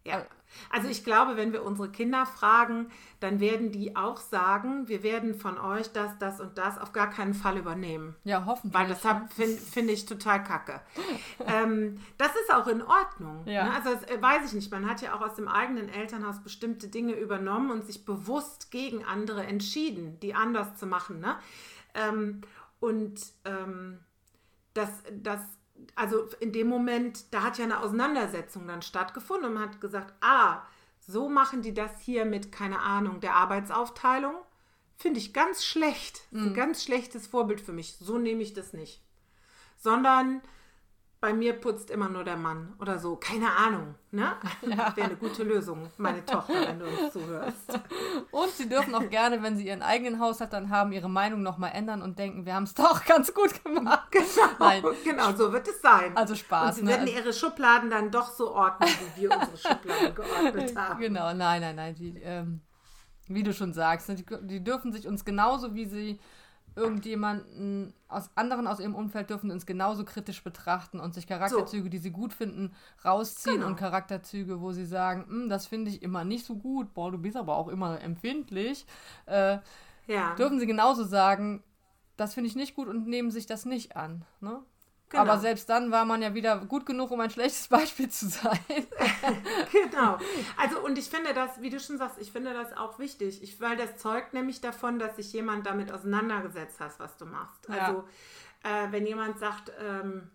Ja. 0.06 0.26
Also 0.70 0.88
ich 0.90 1.04
glaube, 1.04 1.38
wenn 1.38 1.54
wir 1.54 1.64
unsere 1.64 1.90
Kinder 1.90 2.26
fragen, 2.26 2.88
dann 3.20 3.40
werden 3.40 3.72
die 3.72 3.96
auch 3.96 4.18
sagen, 4.18 4.88
wir 4.88 5.04
werden 5.04 5.36
von 5.36 5.58
euch 5.58 5.92
das, 5.94 6.18
das 6.20 6.40
und 6.40 6.58
das 6.58 6.78
auf 6.78 6.92
gar 6.92 7.10
keinen 7.10 7.34
Fall 7.34 7.58
übernehmen. 7.58 8.16
Ja, 8.24 8.44
hoffentlich. 8.46 8.74
Weil 8.74 8.88
das 8.88 9.02
finde 9.34 9.58
find 9.58 9.90
ich 9.90 10.06
total 10.06 10.44
kacke. 10.44 10.82
ähm, 11.48 12.00
das 12.18 12.36
ist 12.36 12.54
auch 12.54 12.68
in 12.68 12.82
Ordnung. 12.82 13.44
Ja. 13.46 13.66
Ne? 13.66 13.74
Also 13.76 13.94
das 13.94 14.04
äh, 14.10 14.22
weiß 14.22 14.48
ich 14.48 14.54
nicht. 14.54 14.72
Man 14.72 14.90
hat 14.90 15.02
ja 15.02 15.16
auch 15.16 15.22
aus 15.22 15.36
dem 15.36 15.48
eigenen 15.48 15.90
Elternhaus 15.90 16.42
bestimmte 16.44 16.88
Dinge 16.88 17.14
übernommen 17.14 17.72
und 17.72 17.86
sich 17.86 18.06
bewusst 18.06 18.72
gegen 18.72 19.06
andere 19.06 19.46
entschieden, 19.46 20.20
die 20.20 20.34
anders 20.34 20.76
zu 20.76 20.86
machen. 20.86 21.20
Ne? 21.20 21.36
Ähm, 21.94 22.42
und 22.80 23.22
ähm, 23.46 24.00
das, 24.74 24.90
das, 25.12 25.40
also 25.96 26.28
in 26.40 26.52
dem 26.52 26.68
Moment, 26.68 27.34
da 27.34 27.44
hat 27.44 27.58
ja 27.58 27.66
eine 27.66 27.80
Auseinandersetzung 27.80 28.68
dann 28.68 28.82
stattgefunden 28.82 29.48
und 29.48 29.54
man 29.54 29.70
hat 29.70 29.82
gesagt, 29.82 30.14
ah, 30.22 30.62
so 31.00 31.30
machen 31.30 31.62
die 31.62 31.74
das 31.74 32.00
hier 32.00 32.26
mit, 32.26 32.52
keine 32.52 32.80
Ahnung, 32.80 33.20
der 33.20 33.36
Arbeitsaufteilung. 33.36 34.36
Finde 34.96 35.20
ich 35.20 35.34
ganz 35.34 35.66
schlecht. 35.66 36.18
Ist 36.32 36.34
Ein 36.34 36.54
ganz 36.54 36.84
schlechtes 36.84 37.28
Vorbild 37.28 37.60
für 37.60 37.74
mich. 37.74 37.98
So 37.98 38.18
nehme 38.18 38.42
ich 38.42 38.54
das 38.54 38.74
nicht. 38.74 39.02
Sondern 39.78 40.42
bei 41.24 41.32
mir 41.32 41.54
putzt 41.54 41.90
immer 41.90 42.10
nur 42.10 42.26
der 42.26 42.36
Mann 42.36 42.74
oder 42.82 43.00
so. 43.00 43.16
Keine 43.16 43.50
Ahnung. 43.50 43.96
Ne? 44.12 44.34
Wäre 44.62 45.08
eine 45.08 45.16
gute 45.16 45.44
Lösung, 45.44 45.88
meine 45.96 46.26
Tochter, 46.26 46.68
wenn 46.68 46.80
du 46.80 46.86
uns 46.86 47.14
zuhörst. 47.14 47.80
Und 48.30 48.50
sie 48.50 48.68
dürfen 48.68 48.94
auch 48.94 49.10
gerne, 49.10 49.42
wenn 49.42 49.56
sie 49.56 49.66
ihren 49.68 49.82
eigenen 49.82 50.20
Haushalt 50.20 50.52
dann 50.52 50.70
haben, 50.70 50.92
ihre 50.92 51.10
Meinung 51.10 51.42
nochmal 51.42 51.72
ändern 51.74 52.02
und 52.02 52.20
denken, 52.20 52.46
wir 52.46 52.54
haben 52.56 52.64
es 52.66 52.74
doch 52.74 53.06
ganz 53.06 53.34
gut 53.34 53.64
gemacht. 53.64 54.10
Nein, 54.60 54.84
Genau, 55.06 55.32
so 55.32 55.54
wird 55.54 55.66
es 55.66 55.82
sein. 55.82 56.12
also 56.18 56.34
Und 56.34 56.40
Spaß. 56.40 56.76
sie 56.76 56.82
ne? 56.84 56.90
werden 56.90 57.08
ihre 57.08 57.32
Schubladen 57.32 57.90
dann 57.90 58.12
doch 58.12 58.30
so 58.30 58.54
ordnen, 58.54 58.90
wie 59.16 59.22
wir 59.22 59.32
unsere 59.32 59.56
Schubladen 59.56 60.16
geordnet 60.16 60.76
haben. 60.76 61.00
Genau, 61.00 61.34
nein, 61.34 61.62
nein, 61.62 61.76
nein. 61.78 61.96
Die, 61.96 62.20
ähm, 62.22 62.60
wie 63.30 63.44
du 63.44 63.54
schon 63.54 63.72
sagst, 63.72 64.10
ne, 64.10 64.16
die, 64.16 64.26
die 64.42 64.62
dürfen 64.62 64.92
sich 64.92 65.08
uns 65.08 65.24
genauso 65.24 65.74
wie 65.74 65.86
sie 65.86 66.20
irgendjemanden 66.76 67.94
aus 68.08 68.30
anderen 68.36 68.68
aus 68.68 68.80
ihrem 68.80 68.96
Umfeld 68.96 69.30
dürfen 69.30 69.52
uns 69.52 69.66
genauso 69.66 70.06
kritisch 70.06 70.44
betrachten 70.44 71.00
und 71.00 71.14
sich 71.14 71.28
Charakterzüge, 71.28 71.90
die 71.90 71.98
sie 71.98 72.12
gut 72.12 72.34
finden, 72.34 72.74
rausziehen 73.04 73.56
Genau. 73.58 73.68
und 73.68 73.76
Charakterzüge, 73.76 74.62
wo 74.62 74.72
sie 74.72 74.86
sagen, 74.86 75.26
"Hm, 75.28 75.50
das 75.50 75.68
finde 75.68 75.92
ich 75.92 76.02
immer 76.02 76.24
nicht 76.24 76.46
so 76.46 76.56
gut, 76.56 76.94
boah, 76.94 77.12
du 77.12 77.18
bist 77.18 77.36
aber 77.38 77.56
auch 77.58 77.68
immer 77.68 78.02
empfindlich, 78.02 78.86
äh, 79.26 79.60
Ja, 80.08 80.36
dürfen 80.36 80.60
sie 80.60 80.68
genauso 80.68 81.04
sagen, 81.04 81.64
das 82.18 82.34
finde 82.34 82.48
ich 82.50 82.56
nicht 82.56 82.76
gut 82.76 82.88
und 82.88 83.08
nehmen 83.08 83.32
sich 83.32 83.46
das 83.46 83.66
nicht 83.66 83.96
an. 83.96 84.26
Ne? 84.42 84.60
Genau. 85.14 85.26
Aber 85.26 85.38
selbst 85.38 85.70
dann 85.70 85.92
war 85.92 86.06
man 86.06 86.24
ja 86.24 86.34
wieder 86.34 86.58
gut 86.58 86.88
genug, 86.88 87.12
um 87.12 87.20
ein 87.20 87.30
schlechtes 87.30 87.68
Beispiel 87.70 88.10
zu 88.10 88.30
sein. 88.30 88.58
genau. 89.72 90.18
Also 90.58 90.80
und 90.84 90.98
ich 90.98 91.08
finde 91.08 91.36
das, 91.36 91.62
wie 91.62 91.70
du 91.70 91.80
schon 91.80 92.00
sagst, 92.00 92.18
ich 92.20 92.32
finde 92.32 92.52
das 92.52 92.76
auch 92.76 92.98
wichtig, 92.98 93.44
ich, 93.44 93.62
weil 93.62 93.78
das 93.78 93.98
zeugt 93.98 94.34
nämlich 94.34 94.60
davon, 94.60 94.98
dass 94.98 95.18
sich 95.18 95.32
jemand 95.32 95.68
damit 95.68 95.92
auseinandergesetzt 95.92 96.80
hat, 96.80 97.00
was 97.00 97.16
du 97.18 97.26
machst. 97.26 97.70
Ja. 97.70 97.76
Also 97.76 98.04
äh, 98.64 98.92
wenn 98.92 99.06
jemand 99.06 99.38
sagt, 99.38 99.72
ähm, 99.80 100.32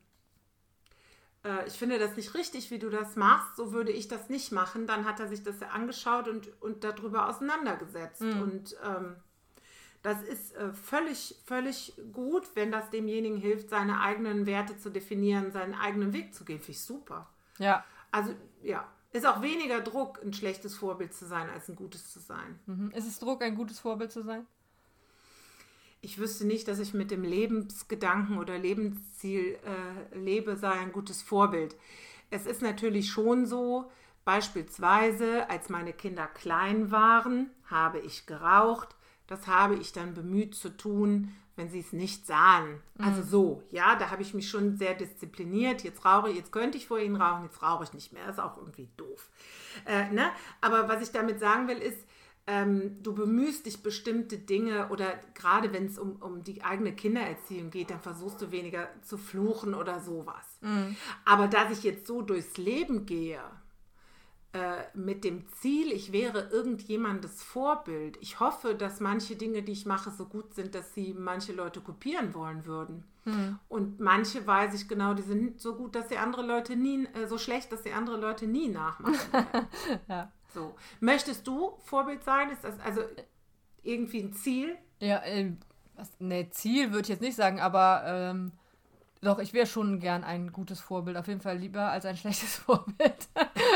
äh, 1.45 1.67
ich 1.67 1.75
finde 1.75 1.99
das 1.99 2.15
nicht 2.15 2.35
richtig, 2.35 2.71
wie 2.71 2.79
du 2.79 2.89
das 2.89 3.17
machst, 3.17 3.57
so 3.57 3.73
würde 3.73 3.91
ich 3.91 4.07
das 4.07 4.29
nicht 4.29 4.53
machen, 4.53 4.87
dann 4.87 5.07
hat 5.07 5.19
er 5.19 5.27
sich 5.27 5.43
das 5.43 5.59
ja 5.59 5.71
angeschaut 5.71 6.29
und, 6.29 6.63
und 6.63 6.85
darüber 6.85 7.29
auseinandergesetzt. 7.29 8.23
Und 8.23 8.77
ähm, 8.85 9.17
das 10.09 10.23
ist 10.23 10.57
äh, 10.57 10.73
völlig, 10.73 11.37
völlig 11.45 11.93
gut, 12.15 12.45
wenn 12.55 12.73
das 12.73 12.89
demjenigen 12.89 13.37
hilft, 13.37 13.69
seine 13.69 14.01
eigenen 14.01 14.47
Werte 14.47 14.79
zu 14.79 14.89
definieren, 14.89 15.53
seinen 15.53 15.75
eigenen 15.75 16.15
Weg 16.15 16.35
zu 16.35 16.47
gehen. 16.47 16.59
Finde 16.61 16.73
ich 16.73 16.81
super. 16.81 17.29
ja, 17.59 17.85
Also 18.11 18.35
ja, 18.63 18.89
ist 19.13 19.27
auch 19.27 19.43
weniger 19.43 19.81
Druck, 19.81 20.21
ein 20.23 20.33
schlechtes 20.33 20.75
Vorbild 20.75 21.13
zu 21.13 21.27
sein, 21.27 21.51
als 21.51 21.69
ein 21.69 21.77
gutes 21.77 22.11
zu 22.11 22.21
sein. 22.21 22.59
Mhm. 22.65 22.91
Ist 22.93 23.07
es 23.07 23.19
Druck, 23.19 23.43
ein 23.43 23.55
gutes 23.55 23.81
Vorbild 23.81 24.11
zu 24.11 24.23
sein? 24.23 24.47
Ich 26.01 26.19
wüsste 26.19 26.47
nicht, 26.47 26.69
dass 26.69 26.79
ich 26.79 26.95
mit 26.95 27.11
dem 27.11 27.23
Lebensgedanken 27.25 28.39
oder 28.39 28.57
Lebensziel 28.57 29.59
äh, 29.65 30.17
lebe, 30.17 30.57
sei 30.57 30.71
ein 30.71 30.93
gutes 30.93 31.21
Vorbild. 31.21 31.77
Es 32.31 32.47
ist 32.47 32.63
natürlich 32.63 33.11
schon 33.11 33.45
so, 33.45 33.91
beispielsweise, 34.25 35.51
als 35.51 35.69
meine 35.69 35.93
Kinder 35.93 36.27
klein 36.29 36.91
waren, 36.91 37.51
habe 37.67 37.99
ich 37.99 38.27
geraucht. 38.27 38.95
Das 39.29 39.47
habe 39.47 39.77
ich 39.77 39.93
dann 39.93 40.15
bemüht 40.15 40.57
zu 40.57 40.77
tun, 40.77 41.33
wenn 41.55 41.69
sie 41.69 41.81
es 41.81 41.93
nicht 41.93 42.27
sahen. 42.27 42.81
Also 42.99 43.23
so, 43.23 43.63
ja, 43.71 43.95
da 43.97 44.11
habe 44.11 44.23
ich 44.23 44.33
mich 44.33 44.49
schon 44.49 44.77
sehr 44.77 44.95
diszipliniert. 44.95 45.85
Jetzt 45.85 46.05
rauche 46.05 46.31
ich, 46.31 46.37
jetzt 46.37 46.53
könnte 46.53 46.79
ich 46.79 46.87
vor 46.87 46.99
ihnen 46.99 47.17
rauchen, 47.17 47.45
jetzt 47.45 47.63
rauche 47.63 47.85
ich 47.85 47.93
nicht 47.93 48.13
mehr. 48.13 48.25
Das 48.27 48.37
ist 48.37 48.43
auch 48.43 48.57
irgendwie 48.57 48.89
doof. 48.97 49.29
Äh, 49.85 50.11
ne? 50.11 50.31
Aber 50.61 50.89
was 50.89 51.03
ich 51.03 51.11
damit 51.11 51.41
sagen 51.41 51.69
will, 51.69 51.79
ist, 51.79 51.99
ähm, 52.47 53.03
du 53.03 53.15
bemühst 53.15 53.67
dich 53.67 53.83
bestimmte 53.83 54.39
Dinge 54.39 54.89
oder 54.89 55.19
gerade 55.35 55.73
wenn 55.73 55.85
es 55.87 55.99
um, 55.99 56.17
um 56.23 56.43
die 56.43 56.63
eigene 56.63 56.95
Kindererziehung 56.95 57.71
geht, 57.71 57.91
dann 57.91 58.01
versuchst 58.01 58.41
du 58.41 58.51
weniger 58.51 58.89
zu 59.03 59.19
fluchen 59.19 59.75
oder 59.75 60.01
sowas. 60.01 60.59
Aber 61.27 61.49
dass 61.49 61.71
ich 61.71 61.83
jetzt 61.83 62.07
so 62.07 62.23
durchs 62.23 62.57
Leben 62.57 63.05
gehe, 63.05 63.43
mit 64.95 65.25
dem 65.25 65.47
Ziel, 65.49 65.93
ich 65.93 66.13
wäre 66.13 66.49
irgendjemandes 66.51 67.43
Vorbild. 67.43 68.19
Ich 68.21 68.41
hoffe, 68.41 68.75
dass 68.75 69.01
manche 69.01 69.37
Dinge, 69.37 69.63
die 69.63 69.73
ich 69.73 69.87
mache, 69.87 70.11
so 70.11 70.27
gut 70.27 70.55
sind, 70.55 70.75
dass 70.75 70.95
sie 70.95 71.15
manche 71.15 71.53
Leute 71.53 71.81
kopieren 71.81 72.35
wollen 72.35 72.67
würden. 72.67 73.05
Und 73.69 74.01
manche 74.01 74.47
weiß 74.47 74.75
ich 74.75 74.89
genau, 74.89 75.15
die 75.15 75.23
sind 75.23 75.61
so 75.61 75.75
gut, 75.75 75.95
dass 75.95 76.09
sie 76.09 76.17
andere 76.17 76.43
Leute 76.43 76.77
nie, 76.77 77.07
äh, 77.15 77.27
so 77.27 77.39
schlecht, 77.39 77.73
dass 77.73 77.83
sie 77.83 77.93
andere 77.93 78.17
Leute 78.17 78.47
nie 78.47 78.69
nachmachen. 78.69 79.17
Ja. 80.09 80.33
So. 80.55 80.75
Möchtest 81.01 81.47
du 81.47 81.77
Vorbild 81.85 82.25
sein? 82.25 82.51
Ist 82.51 82.65
das 82.65 82.81
also 82.81 83.03
irgendwie 83.83 84.21
ein 84.21 84.33
Ziel? 84.33 84.77
Ja, 85.01 85.23
äh, 85.25 85.53
was, 85.95 86.19
ne, 86.21 86.49
Ziel 86.51 86.91
würde 86.91 87.03
ich 87.03 87.09
jetzt 87.09 87.21
nicht 87.21 87.37
sagen, 87.37 87.61
aber 87.61 88.03
ähm, 88.07 88.53
doch, 89.23 89.39
ich 89.39 89.53
wäre 89.53 89.67
schon 89.67 90.01
gern 90.01 90.25
ein 90.25 90.53
gutes 90.53 90.81
Vorbild. 90.81 91.17
Auf 91.17 91.29
jeden 91.29 91.41
Fall 91.41 91.59
lieber 91.59 91.91
als 91.91 92.05
ein 92.07 92.17
schlechtes 92.19 92.57
Vorbild. 92.57 93.29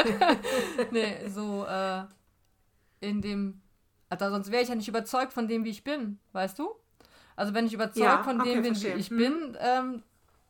nee, 0.91 1.29
so 1.29 1.65
äh, 1.67 2.05
in 3.01 3.21
dem. 3.23 3.61
Also 4.09 4.29
sonst 4.31 4.51
wäre 4.51 4.63
ich 4.63 4.69
ja 4.69 4.75
nicht 4.75 4.89
überzeugt 4.89 5.33
von 5.33 5.49
dem, 5.49 5.65
wie 5.65 5.71
ich 5.71 5.85
bin, 5.85 6.19
weißt 6.33 6.59
du? 6.59 6.71
Also 7.37 7.55
wenn 7.55 7.67
ich 7.67 7.73
überzeugt 7.73 8.01
Ja, 8.01 8.25
von 8.25 8.39
okay, 8.39 8.45
dem 8.45 8.63
bin, 8.63 8.83
wie 8.83 8.89
ich 9.01 9.09
Hm. 9.11 9.19
bin, 9.19 9.57
ähm, 9.61 10.03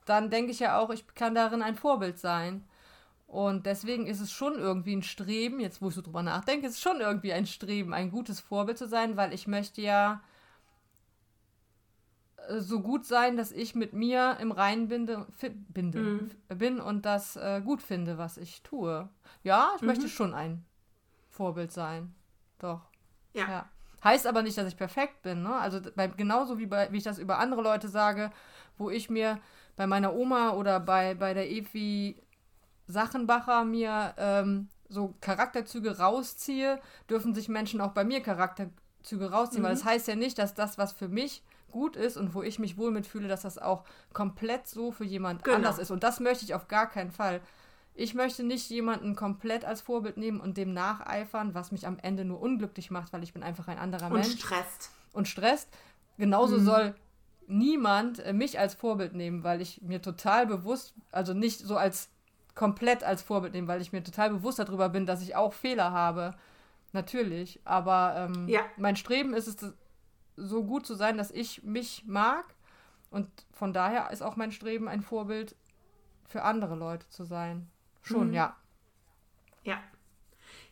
dann 0.05 0.31
denke 0.31 0.51
ich 0.53 0.61
ja 0.61 0.79
auch, 0.79 0.91
ich 0.91 1.07
kann 1.15 1.35
darin 1.35 1.63
ein 1.63 1.77
Vorbild 1.77 2.19
sein. 2.19 2.65
Und 3.27 3.67
deswegen 3.67 4.07
ist 4.07 4.21
es 4.21 4.33
schon 4.33 4.59
irgendwie 4.59 4.95
ein 4.97 5.03
Streben, 5.03 5.61
jetzt 5.61 5.83
wo 5.83 5.89
ich 5.89 5.95
so 5.95 6.03
drüber 6.03 6.23
nachdenke, 6.23 6.67
ist 6.67 6.75
es 6.75 6.81
schon 6.83 7.01
irgendwie 7.01 7.33
ein 7.33 7.47
Streben, 7.47 7.95
ein 7.95 8.11
gutes 8.11 8.41
Vorbild 8.41 8.79
zu 8.79 8.89
sein, 8.89 9.17
weil 9.17 9.33
ich 9.33 9.47
möchte 9.47 9.81
ja 9.83 10.21
so 12.59 12.81
gut 12.81 13.05
sein, 13.05 13.37
dass 13.37 13.53
ich 13.53 13.75
mit 13.75 13.93
mir 13.93 14.37
im 14.41 14.53
Reinen 14.53 14.89
binde, 14.89 15.27
binde 15.69 15.99
mhm. 15.99 16.31
bin 16.49 16.81
und 16.81 17.07
das 17.07 17.37
äh, 17.37 17.61
gut 17.65 17.83
finde, 17.83 18.19
was 18.19 18.37
ich 18.37 18.63
tue. 18.63 19.09
Ja, 19.43 19.73
ich 19.77 19.83
mhm. 19.83 19.89
möchte 19.89 20.09
schon 20.09 20.35
ein 20.35 20.65
Vorbild 21.31 21.73
sein. 21.73 22.15
Doch. 22.59 22.81
Ja. 23.33 23.49
ja. 23.49 23.69
Heißt 24.05 24.27
aber 24.27 24.43
nicht, 24.43 24.59
dass 24.59 24.69
ich 24.69 24.77
perfekt 24.77 25.23
bin. 25.23 25.43
Ne? 25.43 25.55
Also 25.55 25.81
bei, 25.95 26.09
genauso 26.09 26.59
wie, 26.59 26.67
bei, 26.67 26.91
wie 26.91 26.99
ich 26.99 27.05
das 27.05 27.19
über 27.19 27.39
andere 27.39 27.63
Leute 27.63 27.89
sage, 27.89 28.33
wo 28.77 28.91
ich 28.91 29.09
mir 29.09 29.39
bei 29.77 29.87
meiner 29.87 30.15
Oma 30.15 30.51
oder 30.51 30.81
bei, 30.81 31.15
bei 31.15 31.35
der 31.35 31.51
Evi 31.51 32.21
Sachenbacher 32.89 33.65
mir 33.65 34.15
ähm, 34.19 34.69
so 34.89 35.15
Charakterzüge 35.21 35.99
rausziehe, 35.99 36.81
dürfen 37.09 37.35
sich 37.35 37.49
Menschen 37.49 37.81
auch 37.81 37.93
bei 37.93 38.05
mir 38.05 38.21
Charakterzüge 38.21 39.31
rausziehen, 39.31 39.63
mhm. 39.63 39.67
weil 39.67 39.75
das 39.75 39.85
heißt 39.85 40.09
ja 40.09 40.17
nicht, 40.17 40.39
dass 40.39 40.55
das, 40.55 40.79
was 40.79 40.93
für 40.93 41.09
mich 41.09 41.43
gut 41.73 41.97
ist 41.97 42.17
und 42.17 42.35
wo 42.35 42.43
ich 42.43 42.59
mich 42.59 42.79
wohl 42.79 42.91
mitfühle, 42.91 43.27
dass 43.27 43.43
das 43.43 43.59
auch 43.59 43.85
komplett 44.13 44.69
so 44.69 44.93
für 44.93 45.05
jemand 45.05 45.43
genau. 45.43 45.57
anders 45.57 45.79
ist. 45.79 45.91
Und 45.91 46.05
das 46.05 46.21
möchte 46.21 46.45
ich 46.45 46.55
auf 46.55 46.69
gar 46.69 46.89
keinen 46.89 47.11
Fall. 47.11 47.41
Ich 47.95 48.15
möchte 48.15 48.43
nicht 48.45 48.71
jemanden 48.71 49.17
komplett 49.17 49.65
als 49.65 49.81
Vorbild 49.83 50.17
nehmen 50.17 50.41
und 50.41 50.57
dem 50.57 50.73
nacheifern, 50.73 51.55
was 51.55 51.73
mich 51.73 51.87
am 51.87 51.99
Ende 51.99 52.25
nur 52.25 52.41
unglücklich 52.41 52.91
macht, 52.91 53.13
weil 53.13 53.23
ich 53.23 53.33
bin 53.33 53.43
einfach 53.43 53.69
ein 53.69 53.79
anderer 53.79 54.07
und 54.07 54.15
Mensch. 54.15 54.29
Und 54.29 54.39
stresst. 54.39 54.91
Und 55.13 55.29
stresst. 55.29 55.69
Genauso 56.17 56.59
mhm. 56.59 56.65
soll 56.65 56.95
niemand 57.47 58.21
äh, 58.21 58.33
mich 58.33 58.59
als 58.59 58.75
Vorbild 58.75 59.15
nehmen, 59.15 59.45
weil 59.45 59.61
ich 59.61 59.83
mir 59.83 60.01
total 60.01 60.47
bewusst, 60.47 60.95
also 61.11 61.35
nicht 61.35 61.61
so 61.61 61.77
als 61.77 62.09
komplett 62.55 63.03
als 63.03 63.23
Vorbild 63.23 63.55
nehmen, 63.55 63.69
weil 63.69 63.81
ich 63.81 63.93
mir 63.93 64.03
total 64.03 64.31
bewusst 64.31 64.59
darüber 64.59 64.89
bin, 64.89 65.07
dass 65.07 65.23
ich 65.23 65.37
auch 65.37 65.53
Fehler 65.53 65.93
habe. 65.93 66.35
Natürlich. 66.93 67.61
Aber 67.65 68.15
ähm, 68.17 68.49
ja. 68.49 68.61
mein 68.77 68.97
Streben 68.97 69.35
ist 69.35 69.49
es, 69.49 69.73
so 70.37 70.65
gut 70.65 70.87
zu 70.87 70.95
sein, 70.95 71.17
dass 71.17 71.31
ich 71.31 71.63
mich 71.63 72.05
mag. 72.07 72.55
Und 73.11 73.29
von 73.53 73.73
daher 73.73 74.11
ist 74.11 74.23
auch 74.23 74.37
mein 74.37 74.53
Streben, 74.53 74.89
ein 74.89 75.03
Vorbild 75.03 75.55
für 76.27 76.43
andere 76.43 76.75
Leute 76.75 77.09
zu 77.09 77.25
sein. 77.25 77.71
Schon, 78.03 78.29
mhm. 78.29 78.35
ja. 78.35 78.57
Ja. 79.65 79.83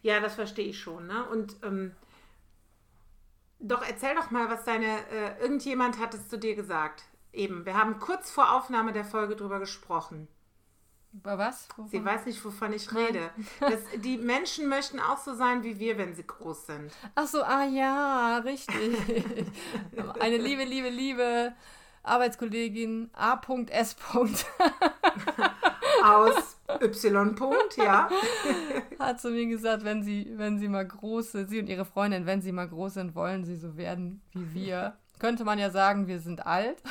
Ja, 0.02 0.20
das 0.20 0.34
verstehe 0.34 0.68
ich 0.68 0.80
schon. 0.80 1.06
Ne? 1.06 1.24
Und 1.28 1.56
ähm, 1.62 1.94
doch 3.58 3.82
erzähl 3.86 4.14
doch 4.14 4.30
mal, 4.30 4.48
was 4.48 4.64
deine, 4.64 5.06
äh, 5.10 5.38
irgendjemand 5.40 5.98
hat 5.98 6.14
es 6.14 6.28
zu 6.28 6.38
dir 6.38 6.54
gesagt. 6.54 7.04
Eben, 7.32 7.66
wir 7.66 7.76
haben 7.76 8.00
kurz 8.00 8.30
vor 8.30 8.52
Aufnahme 8.52 8.92
der 8.92 9.04
Folge 9.04 9.36
drüber 9.36 9.60
gesprochen. 9.60 10.26
Über 11.12 11.38
was? 11.38 11.68
Wovon? 11.76 11.90
Sie 11.90 12.04
weiß 12.04 12.26
nicht, 12.26 12.44
wovon 12.44 12.72
ich 12.72 12.94
rede. 12.94 13.30
Das, 13.58 13.80
die 13.96 14.16
Menschen 14.32 14.68
möchten 14.68 15.00
auch 15.00 15.18
so 15.18 15.34
sein 15.34 15.64
wie 15.64 15.78
wir, 15.80 15.98
wenn 15.98 16.14
sie 16.14 16.24
groß 16.24 16.66
sind. 16.66 16.92
Ach 17.16 17.26
so, 17.26 17.42
ah 17.42 17.64
ja, 17.64 18.38
richtig. 18.38 18.76
Eine 20.20 20.36
liebe, 20.36 20.62
liebe, 20.64 20.88
liebe 20.88 21.52
Arbeitskollegin 22.04 23.10
A.S. 23.12 23.96
Aus 26.04 26.56
Y. 26.80 27.36
ja. 27.76 28.08
Hat 28.98 29.20
zu 29.20 29.30
mir 29.30 29.46
gesagt, 29.46 29.84
wenn 29.84 30.04
sie, 30.04 30.32
wenn 30.36 30.60
sie 30.60 30.68
mal 30.68 30.86
groß 30.86 31.32
sind, 31.32 31.50
sie 31.50 31.58
und 31.58 31.66
ihre 31.66 31.84
Freundin, 31.84 32.24
wenn 32.24 32.40
sie 32.40 32.52
mal 32.52 32.68
groß 32.68 32.94
sind, 32.94 33.14
wollen 33.16 33.44
sie 33.44 33.56
so 33.56 33.76
werden 33.76 34.22
wie 34.32 34.54
wir. 34.54 34.96
Könnte 35.18 35.44
man 35.44 35.58
ja 35.58 35.70
sagen, 35.70 36.06
wir 36.06 36.20
sind 36.20 36.46
alt. 36.46 36.82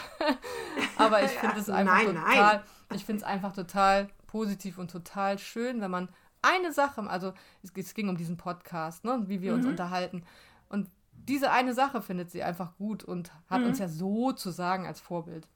Aber 0.98 1.24
ich 1.24 1.32
finde 1.32 1.60
es 1.60 1.70
einfach 1.70 1.96
nein, 1.96 2.08
total. 2.08 2.36
Nein 2.36 2.62
ich 2.93 3.06
finde 3.06 3.21
es 3.21 3.23
einfach 3.23 3.54
total 3.54 4.10
positiv 4.28 4.78
und 4.78 4.91
total 4.91 5.39
schön, 5.39 5.82
wenn 5.82 5.91
man 5.91 6.10
eine 6.41 6.71
Sache, 6.71 7.02
also 7.10 7.34
es, 7.63 7.71
es 7.75 7.93
ging 7.93 8.10
um 8.10 8.17
diesen 8.17 8.38
Podcast, 8.38 9.04
ne, 9.04 9.23
wie 9.28 9.41
wir 9.41 9.52
mhm. 9.52 9.60
uns 9.60 9.67
unterhalten. 9.67 10.23
Und 10.69 10.89
diese 11.13 11.52
eine 11.52 11.73
Sache 11.73 12.02
findet 12.02 12.32
sie 12.32 12.43
einfach 12.43 12.75
gut 12.78 13.04
und 13.04 13.32
hat 13.49 13.62
mhm. 13.62 13.67
uns 13.67 13.80
ja 13.80 13.88
sozusagen 13.88 14.86
als 14.86 14.99
Vorbild. 14.99 15.47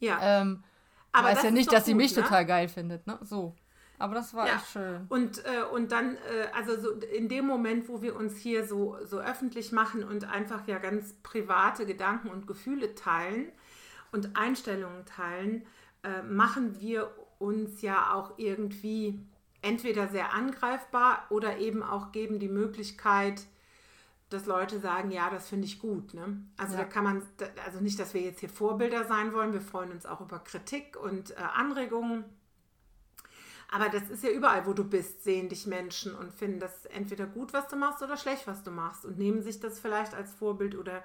Ja. 0.00 0.18
Ähm, 0.20 0.64
aber 1.12 1.28
weiß 1.28 1.42
ja 1.42 1.50
nicht, 1.50 1.72
dass 1.72 1.84
sie 1.84 1.94
mich 1.94 2.14
ne? 2.16 2.22
total 2.22 2.46
geil 2.46 2.68
findet, 2.68 3.06
ne? 3.06 3.18
So. 3.22 3.54
Aber 3.98 4.14
das 4.14 4.32
war 4.32 4.46
ja. 4.46 4.54
echt 4.54 4.70
schön. 4.70 5.04
Und, 5.10 5.44
äh, 5.44 5.62
und 5.62 5.92
dann, 5.92 6.16
äh, 6.16 6.46
also 6.54 6.80
so 6.80 6.90
in 6.92 7.28
dem 7.28 7.46
Moment, 7.46 7.86
wo 7.88 8.00
wir 8.00 8.16
uns 8.16 8.36
hier 8.38 8.66
so, 8.66 8.96
so 9.04 9.18
öffentlich 9.18 9.72
machen 9.72 10.04
und 10.04 10.24
einfach 10.24 10.66
ja 10.66 10.78
ganz 10.78 11.12
private 11.22 11.84
Gedanken 11.84 12.28
und 12.28 12.46
Gefühle 12.46 12.94
teilen 12.94 13.52
und 14.10 14.36
Einstellungen 14.36 15.04
teilen, 15.04 15.66
äh, 16.02 16.22
machen 16.22 16.80
wir 16.80 17.10
uns 17.38 17.82
ja 17.82 18.14
auch 18.14 18.38
irgendwie 18.38 19.20
entweder 19.62 20.08
sehr 20.08 20.34
angreifbar 20.34 21.26
oder 21.30 21.58
eben 21.58 21.82
auch 21.82 22.12
geben 22.12 22.38
die 22.38 22.48
Möglichkeit, 22.48 23.42
dass 24.30 24.46
Leute 24.46 24.78
sagen, 24.78 25.10
ja, 25.10 25.28
das 25.28 25.48
finde 25.48 25.66
ich 25.66 25.80
gut. 25.80 26.14
Ne? 26.14 26.42
Also 26.56 26.74
ja. 26.74 26.80
da 26.80 26.84
kann 26.84 27.04
man, 27.04 27.22
also 27.66 27.80
nicht, 27.80 27.98
dass 27.98 28.14
wir 28.14 28.20
jetzt 28.20 28.40
hier 28.40 28.48
Vorbilder 28.48 29.04
sein 29.04 29.32
wollen, 29.32 29.52
wir 29.52 29.60
freuen 29.60 29.90
uns 29.90 30.06
auch 30.06 30.20
über 30.20 30.38
Kritik 30.38 30.96
und 30.96 31.32
äh, 31.32 31.34
Anregungen. 31.34 32.24
Aber 33.72 33.88
das 33.88 34.08
ist 34.10 34.24
ja 34.24 34.30
überall, 34.30 34.66
wo 34.66 34.72
du 34.72 34.84
bist, 34.84 35.22
sehen 35.22 35.48
dich 35.48 35.66
Menschen 35.66 36.14
und 36.14 36.32
finden 36.32 36.58
das 36.58 36.86
entweder 36.86 37.26
gut, 37.26 37.52
was 37.52 37.68
du 37.68 37.76
machst 37.76 38.02
oder 38.02 38.16
schlecht, 38.16 38.46
was 38.46 38.62
du 38.62 38.70
machst 38.70 39.04
und 39.04 39.18
nehmen 39.18 39.42
sich 39.42 39.60
das 39.60 39.78
vielleicht 39.78 40.14
als 40.14 40.32
Vorbild 40.34 40.76
oder 40.76 41.04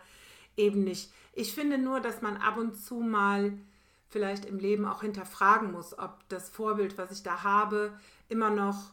eben 0.58 0.84
nicht. 0.84 1.12
Ich 1.34 1.54
finde 1.54 1.78
nur, 1.78 2.00
dass 2.00 2.22
man 2.22 2.38
ab 2.38 2.58
und 2.58 2.76
zu 2.76 2.96
mal 2.96 3.54
vielleicht 4.10 4.46
im 4.46 4.60
Leben 4.60 4.86
auch 4.86 5.02
hinterfragen 5.02 5.72
muss, 5.72 5.98
ob 5.98 6.28
das 6.30 6.50
Vorbild, 6.50 6.98
was 6.98 7.12
ich 7.12 7.24
da 7.24 7.44
habe, 7.44 7.98
immer 8.30 8.50
noch 8.50 8.92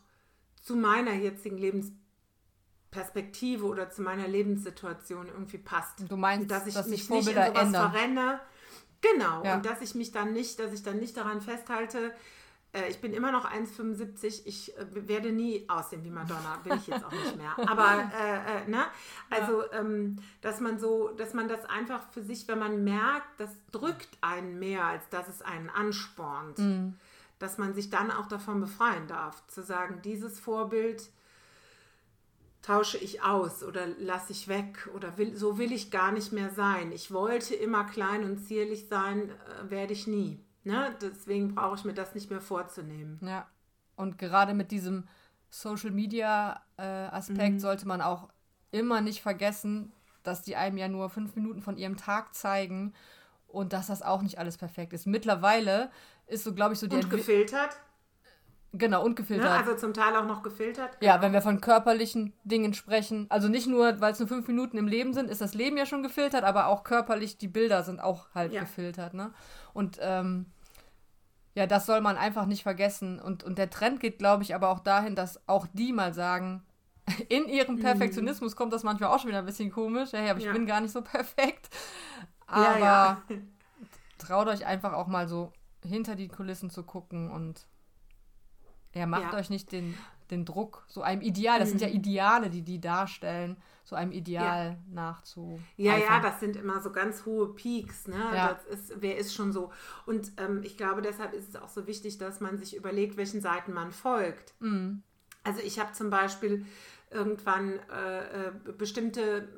zu 0.60 0.76
meiner 0.76 1.12
jetzigen 1.12 1.58
Lebensperspektive 1.58 3.66
oder 3.66 3.90
zu 3.90 4.02
meiner 4.02 4.28
Lebenssituation 4.28 5.28
irgendwie 5.28 5.58
passt. 5.58 6.04
Du 6.08 6.16
meinst, 6.16 6.50
dass 6.50 6.66
ich 6.66 6.74
dass 6.74 6.86
mich 6.86 7.10
nicht 7.10 7.28
in 7.28 7.34
sowas 7.34 7.48
ändern. 7.54 7.90
verrenne. 7.90 8.40
Genau, 9.00 9.44
ja. 9.44 9.56
und 9.56 9.66
dass 9.66 9.82
ich 9.82 9.96
mich 9.96 10.12
dann 10.12 10.32
nicht, 10.32 10.60
dass 10.60 10.72
ich 10.72 10.84
dann 10.84 10.98
nicht 10.98 11.16
daran 11.16 11.40
festhalte, 11.40 12.14
ich 12.88 13.00
bin 13.00 13.12
immer 13.12 13.32
noch 13.32 13.44
1,75. 13.44 14.42
Ich 14.46 14.76
äh, 14.78 14.86
werde 15.08 15.30
nie 15.30 15.68
aussehen 15.68 16.02
wie 16.04 16.10
Madonna, 16.10 16.58
will 16.64 16.76
ich 16.76 16.86
jetzt 16.86 17.04
auch 17.04 17.12
nicht 17.12 17.36
mehr. 17.36 17.54
Aber 17.68 18.10
äh, 18.18 18.64
äh, 18.64 18.68
ne? 18.68 18.84
Also, 19.28 19.62
ja. 19.62 19.80
ähm, 19.80 20.16
dass 20.40 20.60
man 20.60 20.78
so, 20.78 21.08
dass 21.08 21.34
man 21.34 21.48
das 21.48 21.66
einfach 21.66 22.02
für 22.12 22.22
sich, 22.22 22.48
wenn 22.48 22.58
man 22.58 22.82
merkt, 22.82 23.38
das 23.38 23.50
drückt 23.72 24.08
einen 24.22 24.58
mehr, 24.58 24.84
als 24.86 25.06
dass 25.10 25.28
es 25.28 25.42
einen 25.42 25.68
anspornt, 25.68 26.58
mhm. 26.58 26.94
dass 27.38 27.58
man 27.58 27.74
sich 27.74 27.90
dann 27.90 28.10
auch 28.10 28.26
davon 28.26 28.60
befreien 28.60 29.06
darf, 29.06 29.46
zu 29.48 29.62
sagen, 29.62 30.00
dieses 30.02 30.40
Vorbild 30.40 31.10
tausche 32.62 32.96
ich 32.96 33.22
aus 33.22 33.62
oder 33.64 33.86
lasse 33.98 34.32
ich 34.32 34.48
weg 34.48 34.88
oder 34.94 35.18
will, 35.18 35.36
so 35.36 35.58
will 35.58 35.72
ich 35.72 35.90
gar 35.90 36.12
nicht 36.12 36.32
mehr 36.32 36.50
sein. 36.50 36.92
Ich 36.92 37.12
wollte 37.12 37.54
immer 37.54 37.84
klein 37.84 38.24
und 38.24 38.38
zierlich 38.38 38.86
sein, 38.88 39.28
äh, 39.28 39.70
werde 39.70 39.92
ich 39.92 40.06
nie. 40.06 40.38
Ne? 40.64 40.96
Deswegen 41.00 41.54
brauche 41.54 41.76
ich 41.76 41.84
mir 41.84 41.94
das 41.94 42.14
nicht 42.14 42.30
mehr 42.30 42.40
vorzunehmen. 42.40 43.18
Ja. 43.22 43.46
Und 43.96 44.18
gerade 44.18 44.54
mit 44.54 44.70
diesem 44.70 45.08
Social 45.50 45.90
Media 45.90 46.62
äh, 46.78 46.82
Aspekt 46.82 47.54
mhm. 47.54 47.60
sollte 47.60 47.86
man 47.86 48.00
auch 48.00 48.28
immer 48.70 49.00
nicht 49.00 49.22
vergessen, 49.22 49.92
dass 50.22 50.42
die 50.42 50.56
einem 50.56 50.78
ja 50.78 50.88
nur 50.88 51.10
fünf 51.10 51.36
Minuten 51.36 51.60
von 51.60 51.76
ihrem 51.76 51.96
Tag 51.96 52.34
zeigen 52.34 52.94
und 53.48 53.72
dass 53.72 53.88
das 53.88 54.02
auch 54.02 54.22
nicht 54.22 54.38
alles 54.38 54.56
perfekt 54.56 54.92
ist. 54.92 55.06
Mittlerweile 55.06 55.90
ist 56.26 56.44
so, 56.44 56.54
glaube 56.54 56.72
ich, 56.74 56.78
so 56.78 56.86
die. 56.86 56.96
Und 56.96 57.10
gefiltert? 57.10 57.76
Genau, 58.74 59.04
und 59.04 59.16
gefiltert. 59.16 59.46
Ja, 59.46 59.56
also 59.56 59.74
zum 59.74 59.92
Teil 59.92 60.16
auch 60.16 60.24
noch 60.24 60.42
gefiltert. 60.42 60.98
Genau. 60.98 61.12
Ja, 61.12 61.20
wenn 61.20 61.34
wir 61.34 61.42
von 61.42 61.60
körperlichen 61.60 62.32
Dingen 62.44 62.72
sprechen. 62.72 63.26
Also 63.28 63.48
nicht 63.48 63.66
nur, 63.66 64.00
weil 64.00 64.12
es 64.12 64.18
nur 64.18 64.28
fünf 64.28 64.48
Minuten 64.48 64.78
im 64.78 64.88
Leben 64.88 65.12
sind, 65.12 65.28
ist 65.28 65.42
das 65.42 65.52
Leben 65.52 65.76
ja 65.76 65.84
schon 65.84 66.02
gefiltert, 66.02 66.42
aber 66.42 66.68
auch 66.68 66.82
körperlich, 66.82 67.36
die 67.36 67.48
Bilder 67.48 67.82
sind 67.82 68.00
auch 68.00 68.28
halt 68.34 68.52
ja. 68.52 68.60
gefiltert. 68.60 69.12
Ne? 69.12 69.30
Und 69.74 69.98
ähm, 70.00 70.46
ja, 71.54 71.66
das 71.66 71.84
soll 71.84 72.00
man 72.00 72.16
einfach 72.16 72.46
nicht 72.46 72.62
vergessen. 72.62 73.20
Und, 73.20 73.44
und 73.44 73.58
der 73.58 73.68
Trend 73.68 74.00
geht, 74.00 74.18
glaube 74.18 74.42
ich, 74.42 74.54
aber 74.54 74.70
auch 74.70 74.80
dahin, 74.80 75.14
dass 75.14 75.46
auch 75.46 75.66
die 75.74 75.92
mal 75.92 76.14
sagen, 76.14 76.62
in 77.28 77.48
ihrem 77.48 77.76
mhm. 77.76 77.80
Perfektionismus 77.80 78.56
kommt 78.56 78.72
das 78.72 78.84
manchmal 78.84 79.10
auch 79.10 79.18
schon 79.18 79.28
wieder 79.28 79.40
ein 79.40 79.46
bisschen 79.46 79.70
komisch. 79.70 80.12
Hey, 80.12 80.30
aber 80.30 80.38
ich 80.38 80.46
ja. 80.46 80.52
bin 80.52 80.64
gar 80.64 80.80
nicht 80.80 80.92
so 80.92 81.02
perfekt. 81.02 81.68
Aber 82.46 82.78
ja. 82.78 83.22
traut 84.18 84.48
euch 84.48 84.64
einfach 84.64 84.94
auch 84.94 85.08
mal 85.08 85.28
so 85.28 85.52
hinter 85.84 86.14
die 86.14 86.28
Kulissen 86.28 86.70
zu 86.70 86.84
gucken 86.84 87.30
und 87.30 87.66
ja, 88.94 89.06
macht 89.06 89.34
euch 89.34 89.50
nicht 89.50 89.72
den, 89.72 89.96
den 90.30 90.44
Druck, 90.44 90.84
so 90.88 91.02
einem 91.02 91.22
Ideal, 91.22 91.58
das 91.58 91.68
mhm. 91.68 91.78
sind 91.78 91.80
ja 91.82 91.88
mhm. 91.88 91.94
Ideale, 91.94 92.50
die 92.50 92.62
die 92.62 92.80
darstellen, 92.80 93.56
so 93.84 93.96
einem 93.96 94.12
Ideal 94.12 94.70
ja. 94.70 94.94
nachzu. 94.94 95.60
Ja, 95.76 95.96
ja, 95.96 96.20
das 96.20 96.40
sind 96.40 96.56
immer 96.56 96.80
so 96.80 96.92
ganz 96.92 97.26
hohe 97.26 97.54
Peaks, 97.54 98.06
ne? 98.08 98.16
Ja. 98.34 98.54
Das 98.54 98.64
ist, 98.64 98.94
wer 99.00 99.18
ist 99.18 99.34
schon 99.34 99.52
so. 99.52 99.70
Und 100.06 100.32
ähm, 100.38 100.62
ich 100.62 100.76
glaube, 100.76 101.02
deshalb 101.02 101.32
ist 101.34 101.48
es 101.48 101.56
auch 101.56 101.68
so 101.68 101.86
wichtig, 101.86 102.18
dass 102.18 102.40
man 102.40 102.58
sich 102.58 102.76
überlegt, 102.76 103.16
welchen 103.16 103.40
Seiten 103.40 103.72
man 103.72 103.92
folgt. 103.92 104.54
Mhm. 104.60 105.02
Also 105.44 105.60
ich 105.60 105.80
habe 105.80 105.92
zum 105.92 106.10
Beispiel 106.10 106.64
irgendwann 107.12 107.78
äh, 107.90 108.48
äh, 108.48 108.52
bestimmte 108.76 109.48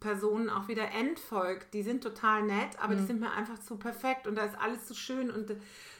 Personen 0.00 0.50
auch 0.50 0.68
wieder 0.68 0.90
entfolgt. 0.92 1.72
Die 1.74 1.82
sind 1.82 2.02
total 2.02 2.42
nett, 2.42 2.78
aber 2.80 2.94
mhm. 2.94 2.98
die 2.98 3.04
sind 3.04 3.20
mir 3.20 3.32
einfach 3.32 3.58
zu 3.58 3.76
perfekt 3.76 4.26
und 4.26 4.36
da 4.36 4.44
ist 4.44 4.58
alles 4.58 4.86
so 4.88 4.94
schön 4.94 5.30
und 5.30 5.54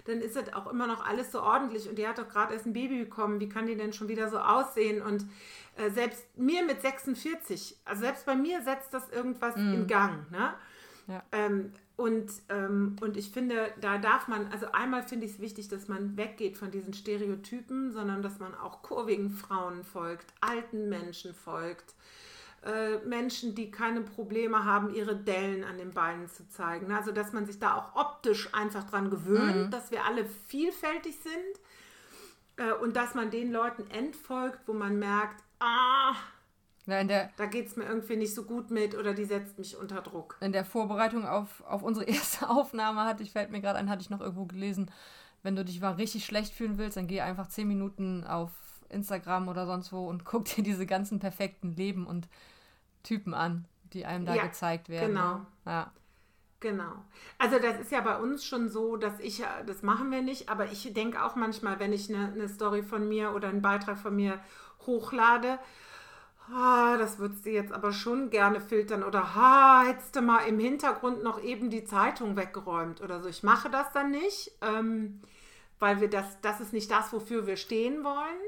dann 0.07 0.21
ist 0.21 0.37
es 0.37 0.53
auch 0.53 0.71
immer 0.71 0.87
noch 0.87 1.05
alles 1.05 1.33
so 1.33 1.43
ordentlich 1.43 1.89
und 1.89 1.97
die 1.97 2.07
hat 2.07 2.19
doch 2.19 2.29
gerade 2.29 2.55
erst 2.55 2.67
ein 2.67 2.73
Baby 2.73 3.05
bekommen, 3.05 3.41
wie 3.41 3.49
kann 3.49 3.67
die 3.67 3.77
denn 3.77 3.93
schon 3.93 4.09
wieder 4.09 4.29
so 4.29 4.39
aussehen? 4.39 5.03
Und 5.03 5.25
äh, 5.77 5.91
selbst 5.91 6.25
mir 6.37 6.65
mit 6.65 6.81
46, 6.83 7.77
also 7.85 8.03
selbst 8.03 8.27
bei 8.27 8.37
mir 8.37 8.63
setzt 8.63 8.95
das 8.95 9.09
irgendwas 9.11 9.57
mhm. 9.57 9.75
in 9.75 9.87
Gang. 9.87 10.31
Ne? 10.31 10.55
Ja. 11.09 11.23
Ähm, 11.33 11.73
und, 11.97 12.31
ähm, 12.51 12.97
und 13.01 13.17
ich 13.17 13.31
finde, 13.31 13.73
da 13.81 13.97
darf 13.97 14.29
man, 14.29 14.49
also 14.53 14.67
einmal 14.73 15.03
finde 15.03 15.25
ich 15.25 15.33
es 15.33 15.41
wichtig, 15.41 15.69
dass 15.69 15.89
man 15.89 16.17
weggeht 16.19 16.59
von 16.59 16.71
diesen 16.71 16.93
Stereotypen, 16.93 17.91
sondern 17.91 18.23
dass 18.23 18.39
man 18.39 18.55
auch 18.55 18.83
kurvigen 18.83 19.31
Frauen 19.31 19.83
folgt, 19.83 20.27
alten 20.43 20.91
Menschen 20.91 21.35
folgt, 21.35 21.95
äh, 22.67 22.99
Menschen, 23.07 23.55
die 23.55 23.71
keine 23.71 24.03
Probleme 24.03 24.65
haben, 24.65 24.95
ihre 24.95 25.17
Dellen 25.17 25.65
an 25.65 25.79
den 25.79 25.93
Beinen 25.93 26.29
zu 26.29 26.47
zeigen. 26.51 26.93
Also, 26.93 27.13
dass 27.13 27.33
man 27.33 27.47
sich 27.47 27.59
da 27.59 27.77
auch 27.77 27.97
optisch 27.97 28.53
einfach 28.53 28.85
dran 28.85 29.09
gewöhnt, 29.09 29.67
mhm. 29.67 29.71
dass 29.71 29.91
wir 29.91 30.05
alle 30.05 30.27
vielfältig 30.49 31.17
sind 31.17 32.67
äh, 32.67 32.73
und 32.75 32.97
dass 32.97 33.15
man 33.15 33.31
den 33.31 33.53
Leuten 33.53 33.89
entfolgt, 33.91 34.59
wo 34.67 34.75
man 34.75 34.99
merkt, 34.99 35.43
ah, 35.61 36.15
ja, 36.87 37.03
der, 37.03 37.31
da 37.37 37.47
geht 37.47 37.67
es 37.67 37.77
mir 37.77 37.85
irgendwie 37.85 38.17
nicht 38.17 38.35
so 38.35 38.45
gut 38.45 38.71
mit 38.71 38.97
oder 38.97 39.13
die 39.13 39.25
setzt 39.25 39.59
mich 39.59 39.77
unter 39.77 40.03
Druck. 40.03 40.37
In 40.41 40.53
der 40.53 40.65
Vorbereitung 40.65 41.27
auf, 41.27 41.63
auf 41.67 41.83
unsere 41.83 42.07
erste 42.09 42.49
Aufnahme 42.49 43.05
hatte 43.05 43.23
ich, 43.23 43.33
fällt 43.33 43.51
mir 43.51 43.61
gerade 43.61 43.79
ein, 43.79 43.91
hatte 43.91 44.03
ich 44.03 44.11
noch 44.11 44.21
irgendwo 44.21 44.45
gelesen, 44.45 44.91
wenn 45.43 45.57
du 45.57 45.65
dich 45.65 45.81
mal 45.81 45.93
richtig 45.93 46.25
schlecht 46.25 46.55
fühlen 46.55 46.79
willst, 46.79 46.97
dann 46.97 47.09
geh 47.09 47.21
einfach 47.21 47.49
zehn 47.49 47.67
Minuten 47.69 48.25
auf 48.25 48.51
Instagram 48.89 49.49
oder 49.49 49.67
sonst 49.67 49.93
wo 49.93 50.07
und 50.07 50.25
guck 50.25 50.45
dir 50.45 50.63
diese 50.63 50.87
ganzen 50.87 51.19
perfekten 51.19 51.75
Leben 51.75 52.07
und 52.07 52.29
Typen 53.03 53.35
an, 53.35 53.65
die 53.93 54.07
einem 54.07 54.25
da 54.25 54.35
ja, 54.35 54.47
gezeigt 54.47 54.89
werden. 54.89 55.15
Genau. 55.15 55.35
Ne? 55.35 55.47
Ja. 55.67 55.93
Genau. 56.61 56.93
Also 57.39 57.59
das 57.59 57.79
ist 57.81 57.93
ja 57.93 58.01
bei 58.01 58.19
uns 58.19 58.45
schon 58.45 58.69
so, 58.69 58.97
dass 58.97 59.21
ich, 59.21 59.43
das 59.67 59.83
machen 59.83 60.11
wir 60.11 60.23
nicht, 60.23 60.49
aber 60.49 60.73
ich 60.73 60.93
denke 60.95 61.23
auch 61.23 61.37
manchmal, 61.37 61.79
wenn 61.79 61.93
ich 61.93 62.09
eine, 62.09 62.33
eine 62.33 62.49
Story 62.49 62.83
von 62.83 63.09
mir 63.09 63.35
oder 63.35 63.49
einen 63.49 63.61
Beitrag 63.61 63.99
von 63.99 64.17
mir 64.17 64.41
hochlade, 64.87 65.59
ah, 66.53 66.97
das 66.97 67.19
würdest 67.19 67.47
du 67.47 67.51
jetzt 67.51 67.73
aber 67.73 67.93
schon 67.93 68.31
gerne 68.31 68.61
filtern 68.61 69.03
oder 69.03 69.35
ha, 69.35 69.85
hättest 69.87 70.17
du 70.17 70.23
mal 70.23 70.47
im 70.47 70.59
Hintergrund 70.59 71.23
noch 71.23 71.43
eben 71.43 71.71
die 71.71 71.85
Zeitung 71.85 72.37
weggeräumt 72.37 73.01
oder 73.01 73.21
so. 73.21 73.29
Ich 73.29 73.43
mache 73.43 73.71
das 73.71 73.93
dann 73.93 74.11
nicht, 74.11 74.53
ähm, 74.63 75.21
weil 75.79 76.01
wir 76.01 76.09
das, 76.09 76.41
das 76.43 76.61
ist 76.61 76.73
nicht 76.73 76.91
das, 76.91 77.13
wofür 77.13 77.47
wir 77.47 77.57
stehen 77.57 78.05
wollen. 78.05 78.41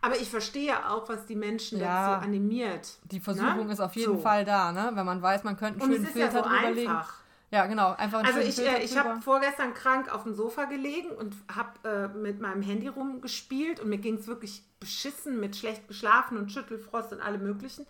Aber 0.00 0.16
ich 0.16 0.30
verstehe 0.30 0.88
auch, 0.88 1.08
was 1.08 1.26
die 1.26 1.34
Menschen 1.34 1.80
ja, 1.80 2.14
dazu 2.14 2.26
animiert. 2.26 2.98
Die 3.10 3.18
Versuchung 3.18 3.66
ne? 3.66 3.72
ist 3.72 3.80
auf 3.80 3.96
jeden 3.96 4.16
so. 4.16 4.20
Fall 4.20 4.44
da, 4.44 4.70
ne? 4.70 4.92
wenn 4.94 5.04
man 5.04 5.20
weiß, 5.20 5.42
man 5.42 5.56
könnte 5.56 5.82
einen 5.82 5.92
schönen 5.92 6.06
Filter 6.06 6.38
ja 6.38 6.44
so 6.44 6.48
drüber 6.48 6.70
legen. 6.70 7.00
Ja, 7.50 7.66
genau. 7.66 7.92
Einfach 7.94 8.24
also 8.24 8.40
ich, 8.40 8.58
äh, 8.58 8.82
ich 8.82 8.96
habe 8.96 9.20
vorgestern 9.22 9.72
krank 9.72 10.12
auf 10.14 10.24
dem 10.24 10.34
Sofa 10.34 10.66
gelegen 10.66 11.10
und 11.10 11.34
habe 11.54 11.88
äh, 11.88 12.08
mit 12.08 12.40
meinem 12.40 12.62
Handy 12.62 12.88
rumgespielt 12.88 13.80
und 13.80 13.88
mir 13.88 13.98
ging 13.98 14.16
es 14.16 14.26
wirklich 14.26 14.62
beschissen 14.80 15.40
mit 15.40 15.56
schlecht 15.56 15.88
geschlafen 15.88 16.36
und 16.36 16.52
Schüttelfrost 16.52 17.12
und 17.12 17.20
allem 17.20 17.42
möglichen. 17.42 17.86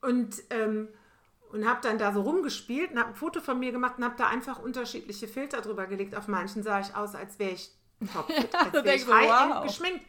Und, 0.00 0.36
ähm, 0.50 0.88
und 1.52 1.68
habe 1.68 1.80
dann 1.82 1.98
da 1.98 2.12
so 2.12 2.22
rumgespielt 2.22 2.92
und 2.92 2.98
habe 2.98 3.10
ein 3.10 3.14
Foto 3.14 3.40
von 3.40 3.58
mir 3.58 3.70
gemacht 3.70 3.94
und 3.98 4.04
habe 4.04 4.16
da 4.16 4.28
einfach 4.28 4.58
unterschiedliche 4.58 5.28
Filter 5.28 5.60
drüber 5.60 5.86
gelegt. 5.86 6.14
Auf 6.14 6.26
manchen 6.26 6.62
sah 6.62 6.80
ich 6.80 6.96
aus, 6.96 7.14
als 7.14 7.38
wäre 7.38 7.52
ich 7.52 7.70
topfit, 8.12 8.54
als 8.54 8.72
wäre 8.72 8.96
ich 8.96 9.06
wow. 9.06 9.62
geschminkt 9.62 10.04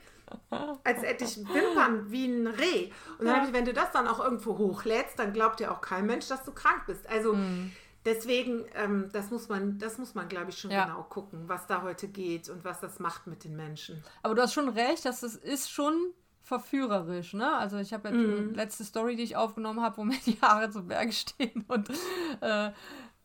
als 0.83 1.01
hätte 1.03 1.23
ich 1.23 1.37
Wimpern 1.37 2.11
wie 2.11 2.25
ein 2.25 2.47
Reh. 2.47 2.91
Und 3.17 3.25
dann 3.25 3.27
ja. 3.27 3.35
habe 3.35 3.47
ich, 3.47 3.53
wenn 3.53 3.65
du 3.65 3.73
das 3.73 3.91
dann 3.91 4.07
auch 4.07 4.19
irgendwo 4.19 4.57
hochlädst, 4.57 5.19
dann 5.19 5.33
glaubt 5.33 5.59
ja 5.59 5.71
auch 5.71 5.81
kein 5.81 6.05
Mensch, 6.05 6.27
dass 6.27 6.43
du 6.43 6.51
krank 6.51 6.83
bist. 6.87 7.07
Also 7.07 7.33
mhm. 7.33 7.71
Deswegen, 8.05 8.65
ähm, 8.75 9.09
das 9.11 9.31
muss 9.31 9.49
man, 9.49 9.77
das 9.79 9.97
muss 9.97 10.15
man, 10.15 10.27
glaube 10.27 10.51
ich, 10.51 10.57
schon 10.59 10.71
ja. 10.71 10.85
genau 10.85 11.03
gucken, 11.03 11.47
was 11.47 11.67
da 11.67 11.81
heute 11.81 12.07
geht 12.07 12.49
und 12.49 12.63
was 12.63 12.79
das 12.79 12.99
macht 12.99 13.27
mit 13.27 13.43
den 13.43 13.55
Menschen. 13.55 14.03
Aber 14.23 14.35
du 14.35 14.41
hast 14.41 14.53
schon 14.53 14.69
recht, 14.69 15.05
dass 15.05 15.23
es 15.23 15.35
ist 15.35 15.69
schon 15.71 16.13
verführerisch, 16.41 17.33
ne? 17.33 17.51
Also 17.57 17.77
ich 17.77 17.91
habe 17.91 18.09
ja 18.09 18.15
mhm. 18.15 18.49
die 18.49 18.55
letzte 18.55 18.83
Story, 18.83 19.15
die 19.15 19.23
ich 19.23 19.35
aufgenommen 19.35 19.81
habe, 19.81 19.97
wo 19.97 20.03
mir 20.03 20.17
die 20.25 20.39
Haare 20.41 20.69
zu 20.69 20.83
Berge 20.83 21.11
stehen 21.11 21.65
und 21.67 21.89
äh, 22.41 22.71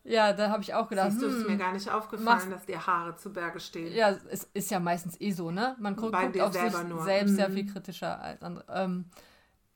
ja, 0.03 0.33
da 0.33 0.49
habe 0.49 0.63
ich 0.63 0.73
auch 0.73 0.89
gedacht. 0.89 1.11
Siehst 1.11 1.21
du, 1.21 1.27
hm, 1.27 1.41
ist 1.41 1.47
mir 1.47 1.57
gar 1.57 1.73
nicht 1.73 1.91
aufgefallen, 1.91 2.49
dass 2.49 2.65
die 2.65 2.77
Haare 2.77 3.15
zu 3.17 3.31
Berge 3.31 3.59
stehen. 3.59 3.93
Ja, 3.93 4.17
es 4.31 4.45
ist 4.55 4.71
ja 4.71 4.79
meistens 4.79 5.19
eh 5.21 5.31
so, 5.31 5.51
ne? 5.51 5.75
Man 5.79 5.95
guckt, 5.95 6.19
guckt 6.19 6.41
auf 6.41 6.53
sich 6.53 6.83
nur. 6.89 7.03
selbst 7.03 7.33
mhm. 7.33 7.35
sehr 7.35 7.51
viel 7.51 7.71
kritischer 7.71 8.19
als 8.19 8.41
andere. 8.41 8.65
Ähm, 8.69 9.05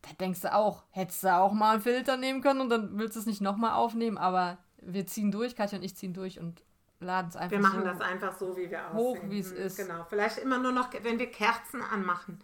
da 0.01 0.09
denkst 0.19 0.41
du 0.41 0.53
auch, 0.53 0.83
hättest 0.89 1.23
du 1.23 1.35
auch 1.35 1.53
mal 1.53 1.73
einen 1.73 1.81
Filter 1.81 2.17
nehmen 2.17 2.41
können 2.41 2.61
und 2.61 2.69
dann 2.69 2.97
willst 2.97 3.15
du 3.15 3.19
es 3.19 3.27
nicht 3.27 3.41
nochmal 3.41 3.73
aufnehmen, 3.73 4.17
aber 4.17 4.57
wir 4.86 5.08
ziehen 5.08 5.32
durch, 5.32 5.56
Katja 5.56 5.78
und 5.78 5.84
ich 5.84 5.95
ziehen 5.95 6.13
durch 6.13 6.39
und 6.39 6.63
laden 7.00 7.30
es 7.30 7.36
einfach 7.36 7.52
Wir 7.52 7.60
machen 7.60 7.80
so 7.80 7.86
das 7.86 8.02
einfach 8.02 8.38
so, 8.38 8.56
wie 8.56 8.69
wir 8.69 8.88
aussehen. 8.88 8.98
Hoch, 8.98 9.17
wie 9.24 9.39
es 9.39 9.52
mhm, 9.52 9.58
ist. 9.58 9.78
Genau. 9.78 10.06
Vielleicht 10.10 10.38
immer 10.38 10.58
nur 10.58 10.71
noch, 10.71 10.89
wenn 11.04 11.19
wir 11.19 11.30
Kerzen 11.30 11.82
anmachen. 11.82 12.39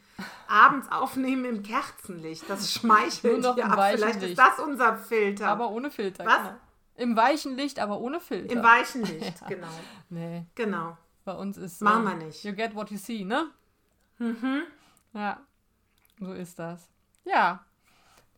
Abends 0.48 0.92
aufnehmen 0.92 1.46
im 1.46 1.64
Kerzenlicht. 1.64 2.50
Das 2.50 2.72
schmeichelt 2.74 3.42
nur 3.42 3.52
noch 3.52 3.58
ja 3.58 3.66
ab. 3.66 3.94
Vielleicht 3.94 4.24
ist 4.24 4.38
das 4.38 4.60
unser 4.60 4.98
Filter. 4.98 5.48
Aber 5.48 5.70
ohne 5.70 5.92
Filter. 5.92 6.26
Was? 6.26 6.38
Genau. 6.38 6.56
Im 6.98 7.16
weichen 7.16 7.56
Licht, 7.56 7.80
aber 7.80 8.00
ohne 8.00 8.20
Filter. 8.20 8.54
Im 8.54 8.64
weichen 8.64 9.04
Licht, 9.04 9.42
ja. 9.42 9.48
genau. 9.48 9.68
Nee. 10.10 10.46
Genau. 10.56 10.98
Bei 11.24 11.34
uns 11.34 11.58
ist. 11.58 11.82
Machen 11.82 12.04
wir 12.04 12.16
nicht. 12.16 12.44
You 12.44 12.54
get 12.54 12.76
what 12.76 12.92
you 12.92 12.98
see, 12.98 13.24
ne? 13.24 13.48
Mhm. 14.18 14.64
Ja. 15.14 15.40
So 16.20 16.34
ist 16.34 16.60
das. 16.60 16.88
Ja. 17.24 17.66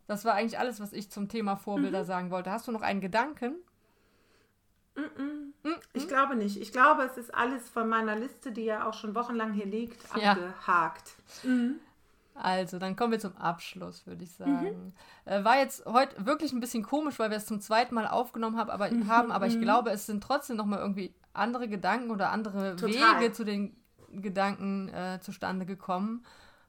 Das 0.08 0.26
war 0.26 0.36
eigentlich 0.36 0.60
alles, 0.60 0.80
was 0.80 0.94
ich 0.94 1.10
zum 1.10 1.30
Thema 1.30 1.56
Vorbilder 1.56 2.04
mhm. 2.04 2.08
sagen 2.08 2.32
wollte. 2.32 2.52
Hast 2.52 2.68
du 2.68 2.72
noch 2.72 2.82
einen 2.82 3.02
Gedanken? 3.02 3.56
Mm 4.96 5.02
-mm. 5.02 5.44
Ich 5.94 6.08
glaube 6.08 6.36
nicht. 6.36 6.58
Ich 6.58 6.72
glaube, 6.72 7.04
es 7.04 7.18
ist 7.18 7.34
alles 7.34 7.70
von 7.70 7.88
meiner 7.88 8.16
Liste, 8.16 8.52
die 8.52 8.66
ja 8.66 8.88
auch 8.88 8.94
schon 8.94 9.16
wochenlang 9.16 9.54
hier 9.54 9.66
liegt, 9.66 10.04
abgehakt. 10.14 11.14
Ja. 11.44 11.50
Mhm. 11.50 11.80
Also, 12.36 12.80
dann 12.80 12.96
kommen 12.96 13.12
wir 13.12 13.20
zum 13.20 13.38
Abschluss, 13.38 14.08
würde 14.08 14.24
ich 14.24 14.40
mhm. 14.40 14.44
sagen. 14.44 14.94
Mhm. 15.26 15.46
War 15.46 15.58
jetzt 15.58 15.86
heute 15.86 16.26
wirklich 16.26 16.52
ein 16.52 16.60
bisschen 16.60 16.84
komisch, 16.84 17.20
weil 17.20 17.30
wir 17.30 17.38
es 17.38 17.46
zum 17.46 17.62
zweiten 17.62 17.94
Mal 17.96 18.08
aufgenommen 18.08 18.58
haben, 18.58 18.70
aber, 18.70 18.90
mhm. 18.90 19.08
haben, 19.08 19.32
aber 19.32 19.48
ich 19.48 19.60
glaube, 19.60 19.92
es 19.92 20.06
sind 20.06 20.24
trotzdem 20.24 20.58
nochmal 20.58 20.80
irgendwie 20.80 21.14
andere 21.34 21.68
Gedanken 21.68 22.12
oder 22.12 22.32
andere 22.32 22.76
Total. 22.76 23.22
Wege 23.22 23.32
zu 23.32 23.44
den 23.44 23.76
Gedanken 24.12 24.90
äh, 24.90 25.20
zustande 25.22 25.66
gekommen, 25.66 26.26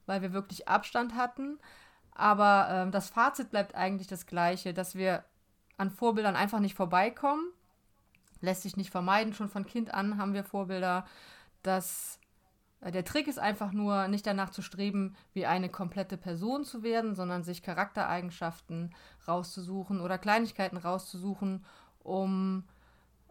weil 0.06 0.22
wir 0.22 0.32
wirklich 0.32 0.68
Abstand 0.68 1.14
hatten. 1.14 1.58
Aber 2.12 2.87
äh, 2.87 2.90
das 2.90 3.10
Fazit 3.10 3.50
bleibt 3.50 3.74
eigentlich 3.74 4.06
das 4.06 4.26
gleiche, 4.26 4.72
dass 4.72 4.94
wir 4.94 5.24
an 5.76 5.90
Vorbildern 5.90 6.37
einfach 6.37 6.60
nicht 6.60 6.74
vorbeikommen. 6.74 7.44
Lässt 8.44 8.62
sich 8.62 8.76
nicht 8.76 8.90
vermeiden. 8.90 9.33
Schon 9.33 9.48
von 9.48 9.66
Kind 9.66 9.92
an 9.92 10.18
haben 10.18 10.35
wir 10.35 10.44
Vorbilder, 10.44 11.07
dass 11.62 12.18
äh, 12.80 12.92
der 12.92 13.04
Trick 13.04 13.26
ist 13.26 13.38
einfach 13.38 13.72
nur, 13.72 14.09
nicht 14.09 14.26
danach 14.26 14.50
zu 14.50 14.62
streben, 14.62 15.16
wie 15.33 15.46
eine 15.46 15.68
komplette 15.68 16.16
Person 16.16 16.64
zu 16.64 16.83
werden, 16.83 17.14
sondern 17.14 17.42
sich 17.42 17.62
Charaktereigenschaften 17.62 18.94
rauszusuchen 19.26 20.00
oder 20.00 20.18
Kleinigkeiten 20.18 20.76
rauszusuchen, 20.76 21.64
um 22.00 22.64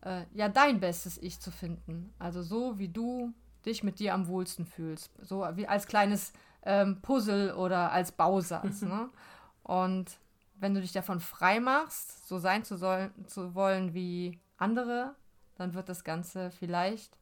äh, 0.02 0.24
ja 0.34 0.50
dein 0.50 0.80
bestes 0.80 1.18
Ich 1.18 1.40
zu 1.40 1.52
finden. 1.52 2.14
Also 2.20 2.42
so, 2.42 2.80
wie 2.80 2.90
du 2.90 3.34
dich 3.66 3.84
mit 3.84 4.00
dir 4.00 4.14
am 4.14 4.28
wohlsten 4.28 4.66
fühlst. 4.66 5.12
So 5.22 5.48
wie 5.54 5.68
als 5.68 5.88
kleines 5.88 6.34
ähm, 6.64 7.02
Puzzle 7.02 7.54
oder 7.54 7.92
als 7.92 8.12
Bausatz. 8.12 8.82
ne? 8.82 9.10
Und 9.64 10.18
wenn 10.56 10.74
du 10.74 10.82
dich 10.82 10.92
davon 10.92 11.20
frei 11.20 11.60
machst, 11.60 12.28
so 12.28 12.40
sein 12.40 12.64
zu, 12.64 12.78
sollen, 12.78 13.12
zu 13.28 13.56
wollen 13.56 13.94
wie 13.94 14.40
andere, 14.58 15.16
dann 15.56 15.74
wird 15.74 15.90
das 15.90 16.04
Ganze 16.04 16.52
vielleicht 16.52 17.18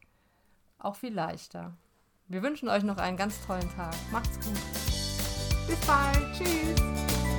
auch 0.78 0.96
viel 0.96 1.14
leichter. 1.14 1.76
Wir 2.28 2.42
wünschen 2.42 2.68
euch 2.68 2.82
noch 2.82 2.96
einen 2.96 3.16
ganz 3.16 3.44
tollen 3.46 3.68
Tag. 3.74 3.94
Macht's 4.10 4.36
gut. 4.36 5.68
Bis 5.68 5.86
bald. 5.86 6.32
Tschüss. 6.34 7.31